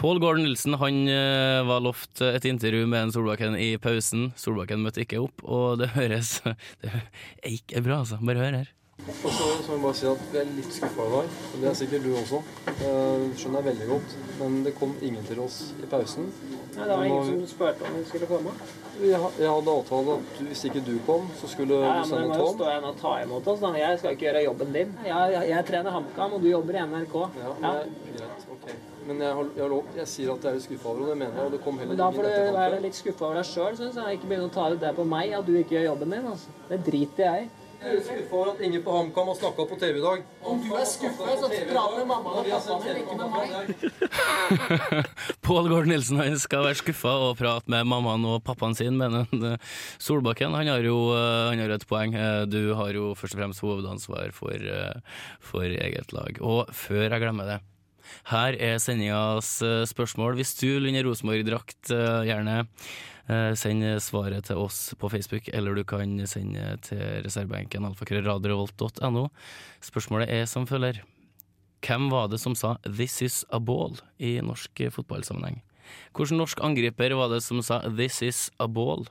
Pål 0.00 0.22
Gordon 0.22 0.46
Nilsen 0.46 0.78
han 0.80 1.02
eh, 1.12 1.60
var 1.68 1.84
lovt 1.84 2.22
et 2.24 2.46
intervju 2.48 2.86
med 2.88 3.10
en 3.10 3.12
Solbakken 3.12 3.58
i 3.60 3.74
pausen. 3.76 4.30
Solbakken 4.40 4.80
møtte 4.80 5.04
ikke 5.04 5.20
opp, 5.20 5.44
og 5.44 5.82
det 5.82 5.92
høres 5.98 6.38
Det 6.80 6.94
er 6.94 7.58
ikke 7.58 7.84
bra, 7.84 8.00
altså. 8.06 8.16
Bare 8.24 8.46
hør 8.46 8.62
her. 8.62 8.72
Og 9.02 9.14
så 9.18 9.46
så 9.64 9.72
må 9.72 9.74
jeg 9.74 9.82
bare 9.82 9.96
si 9.98 10.06
at 10.06 10.20
vi 10.30 10.38
er 10.38 10.50
litt 10.56 10.74
skuffa 10.76 11.04
i 11.04 11.10
dag. 11.12 11.30
og 11.52 11.62
Det 11.62 11.68
er 11.68 11.74
sikkert 11.78 12.04
du 12.06 12.10
også. 12.14 12.38
Eh, 12.70 13.24
skjønner 13.40 13.58
jeg 13.58 13.66
veldig 13.68 13.86
godt. 13.88 14.12
Men 14.38 14.58
det 14.66 14.72
kom 14.78 14.92
ingen 15.02 15.24
til 15.26 15.40
oss 15.42 15.56
i 15.82 15.88
pausen. 15.90 16.28
Nei, 16.76 16.84
det 16.86 16.98
var 16.98 17.04
ingen 17.08 17.26
som 17.26 17.46
spurte 17.50 17.88
om 17.88 17.96
vi 17.98 18.04
skulle 18.06 18.28
komme. 18.30 18.52
Jeg, 19.00 19.18
jeg 19.40 19.50
hadde 19.50 19.74
avtale 19.74 20.14
at 20.14 20.38
du, 20.38 20.44
hvis 20.46 20.64
ikke 20.68 20.82
du 20.86 20.92
kom, 21.06 21.26
så 21.40 21.50
skulle 21.50 21.80
Ja, 21.80 21.88
du 21.88 21.98
men 21.98 22.02
det 22.02 22.10
sende 22.12 22.28
må 22.28 22.38
jo 22.38 22.52
stå 22.52 22.68
igjen 22.68 22.86
og 22.92 23.00
ta 23.00 23.14
imot 23.24 23.50
oss. 23.52 23.60
Da. 23.64 23.72
Jeg 23.82 23.98
skal 24.02 24.14
ikke 24.16 24.26
gjøre 24.28 24.44
jobben 24.44 24.76
din. 24.76 24.92
Jeg, 25.08 25.32
jeg, 25.34 25.48
jeg 25.50 25.68
trener 25.72 25.96
HamKam, 25.96 26.36
og 26.36 26.44
du 26.44 26.48
jobber 26.52 26.78
i 26.78 26.84
NRK. 26.92 27.16
Ja, 27.42 27.54
men 27.56 27.66
jeg, 27.70 27.96
greit, 28.20 28.44
ok. 28.56 28.68
Men 29.08 29.24
jeg, 29.26 29.32
har, 29.38 29.50
jeg, 29.56 29.62
har 29.64 29.72
lov, 29.72 29.90
jeg 29.98 30.12
sier 30.12 30.30
at 30.36 30.46
jeg 30.46 30.52
er 30.52 30.60
litt 30.60 30.68
skuffa 30.68 30.92
over 30.92 31.00
det, 31.00 31.08
og 31.08 31.10
det 31.10 31.18
mener 31.24 31.40
jeg. 31.40 31.48
Og 31.48 31.56
det 31.56 31.62
kom 31.64 31.82
heller 31.82 31.96
Men 31.96 32.04
da 32.04 32.12
får 32.14 32.30
du 32.30 32.60
være 32.60 32.78
litt 32.86 33.00
skuffa 33.00 33.26
over 33.26 33.40
deg 33.40 33.50
sjøl, 33.50 33.74
syns 33.80 33.98
jeg. 33.98 34.20
Ikke 34.20 34.30
begynne 34.30 34.52
å 34.52 34.54
ta 34.54 34.68
ut 34.70 34.78
det 34.84 34.94
på 35.00 35.08
meg, 35.16 35.34
at 35.40 35.48
du 35.48 35.56
ikke 35.58 35.74
gjør 35.80 35.88
jobben 35.90 36.14
din. 36.14 36.30
Altså. 36.36 36.54
Det 36.70 36.80
driter 36.86 37.26
jeg 37.26 37.48
i. 37.48 37.50
Jeg 37.82 37.96
er 37.98 38.02
skuffa 38.06 38.36
over 38.38 38.50
at 38.52 38.60
ingen 38.62 38.82
på 38.84 38.92
HamKam 38.94 39.26
har 39.32 39.36
snakka 39.40 39.64
på 39.66 39.76
TV 39.80 39.96
i 39.98 40.02
dag. 40.04 40.20
Om 40.46 40.60
du 40.62 40.68
er 40.78 40.84
skuffa, 40.86 41.32
så 41.40 41.48
prat 41.50 41.96
med 41.98 42.06
mamma 42.06 42.34
og 42.38 42.46
pappaen 42.46 42.84
din, 42.84 43.00
ikke 43.02 43.16
med 43.18 43.28
meg. 43.34 43.48
Pål 45.46 45.68
Gård 45.72 45.88
Nilsen 45.90 46.20
han 46.22 46.36
skal 46.38 46.62
være 46.68 46.78
skuffa 46.78 47.14
og 47.26 47.34
prate 47.40 47.72
med 47.74 47.88
mammaen 47.90 48.26
og 48.30 48.38
pappaen 48.46 48.76
sin, 48.78 48.94
mener 49.00 49.26
han. 49.32 49.46
eh, 49.50 49.74
Solbakken 50.02 50.54
han 50.54 50.70
har 50.70 50.86
jo 50.86 50.96
eh, 51.16 51.50
han 51.50 51.62
har 51.64 51.74
et 51.74 51.86
poeng. 51.90 52.14
Eh, 52.14 52.44
Du 52.52 52.60
har 52.78 52.94
jo 52.94 53.12
først 53.18 53.34
og 53.34 53.42
fremst 53.42 53.64
hovedansvar 53.66 54.30
for, 54.36 54.70
for 55.42 55.66
eget 55.66 56.14
lag. 56.14 56.38
Og 56.40 56.70
før 56.76 57.08
jeg 57.08 57.22
glemmer 57.24 57.50
det, 57.50 57.58
her 58.30 58.58
er 58.62 58.78
sendingas 58.82 59.56
spørsmål. 59.90 60.36
Hvis 60.38 60.54
du 60.60 60.68
Lunde 60.78 61.02
Rosenborg-drakt, 61.06 61.90
gjerne 62.28 62.60
send 63.28 63.84
svaret 64.02 64.44
til 64.48 64.58
oss 64.58 64.94
på 64.98 65.08
Facebook, 65.12 65.48
eller 65.54 65.74
du 65.78 65.84
kan 65.84 66.18
sende 66.26 66.76
til 66.82 67.02
reservebenken 67.24 67.86
alfakrøllradiorevolt.no. 67.86 69.28
Spørsmålet 69.80 70.32
er 70.32 70.46
som 70.50 70.66
følger. 70.66 71.02
Hvem 71.82 72.10
var 72.10 72.28
det 72.30 72.40
som 72.40 72.54
sa 72.54 72.76
'this 72.84 73.22
is 73.22 73.44
a 73.50 73.58
ball' 73.58 74.00
i 74.18 74.40
norsk 74.40 74.70
fotballsammenheng? 74.90 75.62
Hvilken 76.14 76.38
norsk 76.38 76.58
angriper 76.62 77.14
var 77.14 77.28
det 77.28 77.42
som 77.42 77.62
sa 77.62 77.80
'this 77.82 78.22
is 78.22 78.50
a 78.60 78.66
ball'? 78.66 79.08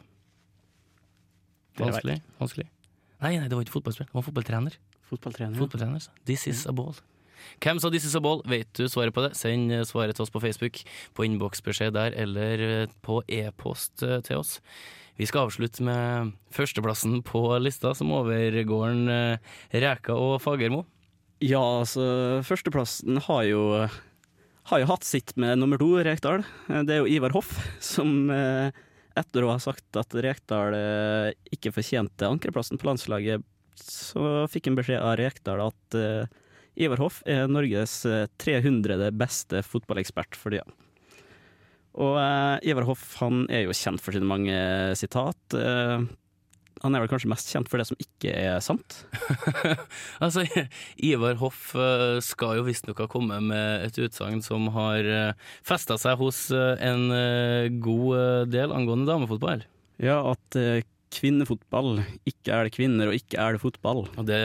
Vanskelig? 1.77 2.21
Vanskelig? 2.39 2.67
Nei, 3.21 3.37
nei, 3.37 3.47
det 3.47 3.55
var 3.55 3.63
ikke 3.63 3.77
fotballspiller. 3.79 4.09
Det 4.09 4.17
var 4.17 4.25
fotballtrener. 4.25 4.77
Fotballtrener. 5.11 5.57
Fotballtrener. 5.57 6.07
This 6.25 6.47
is 6.47 6.65
a 6.65 6.71
ball. 6.71 6.95
Hvem 7.61 7.79
sa 7.79 7.89
'this 7.89 8.05
is 8.05 8.15
a 8.15 8.19
ball'? 8.19 8.41
Vet 8.47 8.73
du 8.73 8.87
svaret 8.87 9.13
på 9.13 9.21
det? 9.21 9.35
Send 9.35 9.71
eh, 9.71 9.83
svaret 9.83 10.15
til 10.15 10.23
oss 10.23 10.33
på 10.33 10.41
Facebook, 10.41 10.81
på 11.13 11.25
innboksbeskjed 11.25 11.93
der, 11.93 12.15
eller 12.17 12.59
eh, 12.59 12.87
på 13.01 13.21
e-post 13.27 14.03
eh, 14.03 14.21
til 14.21 14.41
oss. 14.41 14.59
Vi 15.19 15.27
skal 15.29 15.45
avslutte 15.45 15.83
med 15.85 16.31
førsteplassen 16.55 17.21
på 17.21 17.43
lista, 17.61 17.93
som 17.93 18.11
overgår 18.15 18.87
en, 18.89 19.09
eh, 19.09 19.37
Reka 19.73 20.15
og 20.15 20.39
Fagermo. 20.41 20.85
Ja, 21.41 21.61
altså, 21.81 22.41
førsteplassen 22.45 23.17
har 23.27 23.43
jo 23.49 23.89
har 24.69 24.79
jo 24.79 24.89
hatt 24.91 25.03
sitt 25.03 25.33
med 25.41 25.57
nummer 25.57 25.77
to, 25.81 25.97
Rekdal. 26.05 26.45
Det 26.85 26.93
er 26.93 27.01
jo 27.01 27.09
Ivar 27.09 27.33
Hoff, 27.33 27.49
som 27.81 28.29
etter 28.29 29.43
å 29.43 29.49
ha 29.49 29.57
sagt 29.59 29.97
at 29.97 30.13
Rekdal 30.13 30.77
ikke 31.51 31.73
fortjente 31.73 32.29
ankerplassen 32.29 32.77
på 32.77 32.87
landslaget, 32.87 33.41
så 33.75 34.45
fikk 34.53 34.69
han 34.69 34.77
beskjed 34.77 35.01
av 35.01 35.17
Rekdal 35.17 35.65
at 35.65 35.97
Ivar 36.79 37.01
Hoff 37.03 37.19
er 37.27 37.49
Norges 37.51 38.01
eh, 38.07 38.27
300. 38.41 39.09
beste 39.17 39.61
fotballekspert 39.65 40.37
for 40.39 40.55
tida. 40.55 40.65
Og 41.99 42.15
eh, 42.21 42.71
Ivar 42.71 42.87
Hoff 42.87 43.17
han 43.19 43.45
er 43.51 43.65
jo 43.65 43.75
kjent 43.75 44.01
for 44.03 44.15
sine 44.15 44.27
mange 44.27 44.55
sitat. 44.99 45.39
Eh, 45.57 46.05
han 46.81 46.95
er 46.97 47.03
vel 47.03 47.11
kanskje 47.11 47.29
mest 47.29 47.51
kjent 47.51 47.69
for 47.69 47.77
det 47.77 47.85
som 47.91 47.99
ikke 48.01 48.31
er 48.33 48.61
sant. 48.63 49.03
Altså, 50.23 50.45
Ivar 50.97 51.35
Hoff 51.41 51.73
eh, 51.75 52.21
skal 52.25 52.61
jo 52.61 52.65
visstnok 52.69 53.03
ha 53.03 53.09
kommet 53.11 53.43
med 53.51 53.85
et 53.89 53.99
utsagn 54.01 54.41
som 54.45 54.71
har 54.73 55.35
festa 55.67 55.99
seg 56.01 56.17
hos 56.23 56.47
eh, 56.55 56.73
en 56.87 57.11
eh, 57.13 57.67
god 57.83 58.17
eh, 58.17 58.47
del 58.55 58.73
angående 58.75 59.11
damefotball. 59.11 59.67
Ja, 60.01 60.17
at 60.31 60.57
eh, 60.57 60.81
kvinnefotball 61.13 61.99
ikke 62.27 62.53
er 62.55 62.67
det 62.67 62.73
kvinner, 62.75 63.09
og 63.11 63.15
ikke 63.17 63.37
er 63.41 63.55
det 63.55 63.61
fotball. 63.63 64.03
Og 64.19 64.25
det, 64.27 64.39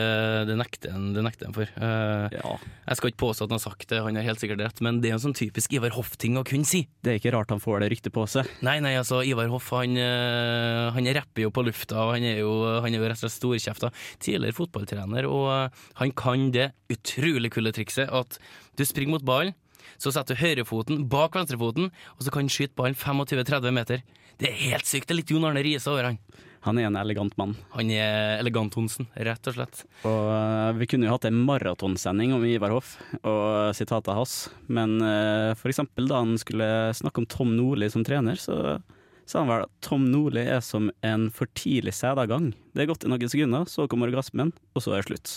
det 0.48 0.56
nekter 0.58 0.92
han 0.96 1.54
for. 1.56 1.70
Eh, 1.70 2.36
Jeg 2.36 2.98
skal 2.98 3.10
ikke 3.12 3.22
påstå 3.22 3.46
at 3.46 3.52
han 3.54 3.58
har 3.60 3.64
sagt 3.64 3.88
det, 3.92 4.00
han 4.04 4.18
har 4.18 4.26
helt 4.26 4.42
sikkert 4.42 4.62
rett, 4.64 4.82
men 4.84 5.00
det 5.02 5.10
er 5.10 5.16
en 5.18 5.22
sånn 5.22 5.36
typisk 5.38 5.76
Ivar 5.78 5.94
Hoff-ting 5.96 6.38
å 6.40 6.44
kunne 6.46 6.68
si. 6.68 6.84
Det 7.02 7.14
er 7.14 7.20
ikke 7.20 7.34
rart 7.36 7.52
han 7.54 7.62
får 7.62 7.84
det 7.84 7.90
ryktet 7.94 8.14
på 8.16 8.26
seg. 8.30 8.48
Nei, 8.66 8.76
nei, 8.84 8.94
altså, 9.00 9.22
Ivar 9.26 9.50
Hoff 9.52 9.70
han, 9.76 9.96
eh, 10.00 10.90
han 10.96 11.10
rapper 11.18 11.46
jo 11.46 11.52
på 11.54 11.66
lufta, 11.66 11.98
og 12.08 12.14
han 12.16 12.26
er 12.26 12.40
jo, 12.42 12.52
han 12.84 12.90
er 12.92 13.00
jo 13.00 13.06
rett 13.10 13.20
og 13.20 13.24
slett 13.26 13.38
storkjefta. 13.38 13.92
Tidligere 14.22 14.58
fotballtrener, 14.58 15.30
og 15.30 15.46
eh, 15.54 15.86
han 16.02 16.14
kan 16.18 16.50
det 16.54 16.70
utrolig 16.92 17.52
kule 17.54 17.72
trikset 17.74 18.10
at 18.14 18.40
du 18.76 18.84
springer 18.86 19.16
mot 19.16 19.26
ballen, 19.26 19.54
så 20.02 20.10
setter 20.12 20.36
du 20.36 20.42
høyrefoten 20.42 21.04
bak 21.08 21.36
venstrefoten, 21.38 21.86
og 22.18 22.24
så 22.24 22.32
kan 22.34 22.44
han 22.44 22.52
skyte 22.52 22.76
ballen 22.76 22.96
25-30 22.98 23.72
meter. 23.72 24.02
Det 24.36 24.50
er 24.50 24.58
helt 24.66 24.84
sykt. 24.84 25.06
Det 25.08 25.14
er 25.14 25.20
litt 25.22 25.30
Jon 25.32 25.46
Arne 25.48 25.62
Riise 25.64 25.88
over 25.88 26.10
han. 26.10 26.18
Han 26.66 26.80
er 26.80 26.88
en 26.88 26.98
elegant 26.98 27.36
mann. 27.38 27.54
Han 27.76 27.90
er 27.94 28.40
elegant-Honsen, 28.40 29.06
rett 29.14 29.46
og 29.46 29.56
slett. 29.56 29.84
Og 30.02 30.30
uh, 30.32 30.74
vi 30.78 30.88
kunne 30.90 31.06
jo 31.06 31.14
hatt 31.14 31.28
en 31.28 31.38
maratonsending 31.46 32.34
om 32.34 32.44
Ivar 32.46 32.74
Hoff 32.74 32.96
og 33.22 33.70
sitatet 33.78 34.16
hans, 34.18 34.36
men 34.66 34.98
uh, 34.98 35.54
for 35.58 35.70
eksempel 35.70 36.10
da 36.10 36.24
han 36.24 36.34
skulle 36.42 36.68
snakke 36.98 37.22
om 37.22 37.30
Tom 37.30 37.54
Nordli 37.54 37.90
som 37.92 38.04
trener, 38.06 38.40
så 38.40 38.80
sa 39.26 39.42
han 39.42 39.50
vel 39.50 39.64
at 39.66 39.72
Tom 39.82 40.04
Nordli 40.12 40.44
er 40.46 40.62
som 40.62 40.86
en 41.06 41.26
for 41.34 41.50
tidlig 41.58 41.92
sædavgang. 41.98 42.52
Det 42.76 42.84
er 42.84 42.88
gått 42.90 43.06
i 43.06 43.10
noen 43.10 43.30
sekunder, 43.32 43.66
så 43.70 43.88
kommer 43.90 44.10
orgasmen, 44.12 44.52
og 44.76 44.84
så 44.84 44.94
er 44.94 45.02
det 45.02 45.08
slutt. 45.10 45.32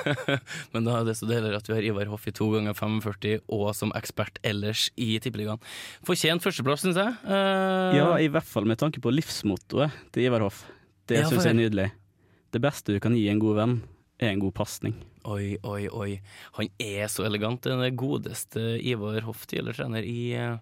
Men 0.72 0.88
da 0.88 0.96
er 0.98 1.08
det 1.08 1.16
så 1.18 1.28
deilig 1.28 1.52
at 1.58 1.68
vi 1.68 1.76
har 1.76 1.88
Ivar 1.90 2.08
Hoff 2.12 2.24
i 2.30 2.34
to 2.36 2.48
ganger 2.54 2.76
45 2.78 3.44
og 3.52 3.66
som 3.76 3.92
ekspert 3.98 4.40
ellers 4.46 4.88
i 4.96 5.12
Tippeligaen. 5.20 5.60
Fortjent 6.08 6.44
førsteplass, 6.44 6.86
syns 6.86 7.00
jeg. 7.00 7.16
Uh... 7.28 7.92
Ja, 7.98 8.08
i 8.16 8.30
hvert 8.32 8.48
fall 8.48 8.68
med 8.68 8.80
tanke 8.80 9.04
på 9.04 9.12
livsmottoet 9.12 10.00
til 10.14 10.28
Ivar 10.30 10.46
Hoff. 10.48 10.64
Det 11.10 11.20
Ja, 11.20 11.28
syns 11.28 11.44
jeg 11.44 11.52
er 11.52 11.60
nydelig. 11.60 11.88
Det 12.50 12.64
beste 12.64 12.96
du 12.96 13.02
kan 13.02 13.14
gi 13.18 13.28
en 13.30 13.42
god 13.42 13.60
venn, 13.60 13.76
er 14.20 14.32
en 14.32 14.40
god 14.42 14.56
pasning. 14.56 14.96
Oi, 15.28 15.58
oi, 15.66 15.84
oi. 15.92 16.10
Han 16.56 16.70
er 16.80 17.10
så 17.12 17.26
elegant. 17.28 17.60
Den 17.68 17.84
godeste 18.00 18.78
Ivar 18.80 19.20
Hoff, 19.28 19.44
tidligere 19.50 19.82
trener 19.82 20.06
i 20.08 20.32
eh, 20.38 20.56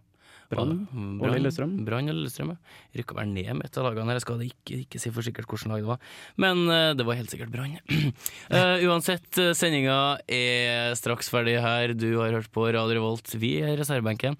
Brann 0.48 0.86
og 1.20 1.28
Lillestrøm. 1.34 1.74
Brann 1.84 2.08
og 2.08 2.16
Lillestrøm, 2.16 2.54
ja. 2.54 2.76
Rykka 2.96 3.16
vel 3.18 3.32
ned 3.34 3.50
med 3.58 3.66
et 3.68 3.78
av 3.78 3.84
lagene 3.84 4.08
her. 4.08 4.16
Jeg 4.16 4.24
skal 4.24 4.44
ikke, 4.46 4.78
ikke 4.84 5.00
si 5.02 5.12
for 5.12 5.26
sikkert 5.26 5.48
hvilket 5.50 5.68
lag 5.68 5.82
det 5.82 5.90
var, 5.90 5.98
men 6.40 6.62
uh, 6.70 6.92
det 6.96 7.04
var 7.04 7.18
helt 7.18 7.32
sikkert 7.32 7.52
Brann. 7.52 7.76
uh, 7.84 8.76
uansett, 8.88 9.28
eh, 9.36 9.52
sendinga 9.56 9.98
er 10.24 10.94
straks 10.98 11.28
ferdig 11.32 11.58
her. 11.60 11.92
Du 11.92 12.08
har 12.16 12.32
hørt 12.38 12.48
på 12.54 12.64
Radio 12.64 12.96
Revolt. 12.96 13.34
Vi 13.36 13.58
er 13.60 13.76
reservebenken. 13.80 14.38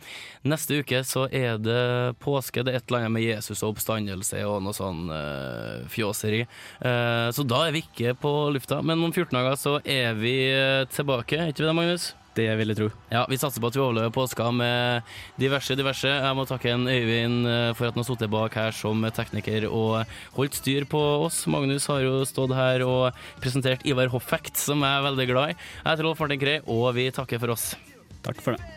Neste 0.49 0.81
uke 0.81 1.03
så 1.05 1.27
er 1.29 1.61
det 1.61 1.83
påske. 2.25 2.65
Det 2.65 2.73
er 2.73 2.81
et 2.81 2.89
eller 2.89 3.05
annet 3.05 3.17
med 3.19 3.27
Jesus 3.27 3.61
og 3.61 3.75
oppstandelse 3.75 4.41
og 4.49 4.63
noe 4.65 4.77
sånn 4.77 5.11
uh, 5.13 5.85
fjåseri. 5.93 6.45
Så 6.79 7.45
da 7.49 7.61
er 7.67 7.75
vi 7.75 7.83
ikke 7.85 8.15
på 8.19 8.33
lufta. 8.55 8.81
Men 8.87 9.03
om 9.05 9.13
14 9.13 9.35
dager 9.37 9.61
så 9.61 9.77
er 9.85 10.17
vi 10.17 10.39
tilbake. 10.95 11.37
Er 11.37 11.53
ikke 11.53 11.67
vi 11.67 11.69
det, 11.69 11.77
Magnus? 11.77 12.09
Det 12.39 12.47
vil 12.61 12.71
jeg 12.71 12.79
tro. 12.79 12.89
Ja, 13.11 13.25
Vi 13.29 13.39
satser 13.41 13.63
på 13.63 13.71
at 13.73 13.77
vi 13.79 13.83
overlever 13.83 14.15
påska 14.15 14.49
med 14.55 15.03
diverse, 15.41 15.75
diverse. 15.79 16.11
Jeg 16.13 16.39
må 16.39 16.47
takke 16.47 16.71
en 16.71 16.87
Øyvind 16.87 17.49
eh, 17.51 17.73
for 17.75 17.89
at 17.89 17.97
han 17.97 18.05
har 18.05 18.09
sittet 18.09 18.31
bak 18.33 18.55
her 18.59 18.75
som 18.77 19.03
tekniker 19.17 19.67
og 19.67 20.07
holdt 20.39 20.61
styr 20.61 20.87
på 20.89 21.03
oss. 21.27 21.43
Magnus 21.51 21.89
har 21.91 22.05
jo 22.07 22.23
stått 22.29 22.55
her 22.55 22.87
og 22.87 23.19
presentert 23.43 23.83
Ivar 23.89 24.13
Hoff-fact, 24.15 24.55
som 24.61 24.87
jeg 24.87 25.01
er 25.01 25.07
veldig 25.11 25.31
glad 25.33 25.55
i. 25.55 25.59
Jeg 25.59 25.91
heter 25.91 26.07
Rolf 26.07 26.23
Martin 26.23 26.43
Krei, 26.47 26.59
og 26.71 26.93
vi 26.99 27.11
takker 27.15 27.43
for 27.43 27.57
oss. 27.59 27.73
Takk 28.23 28.43
for 28.45 28.55
det. 28.55 28.75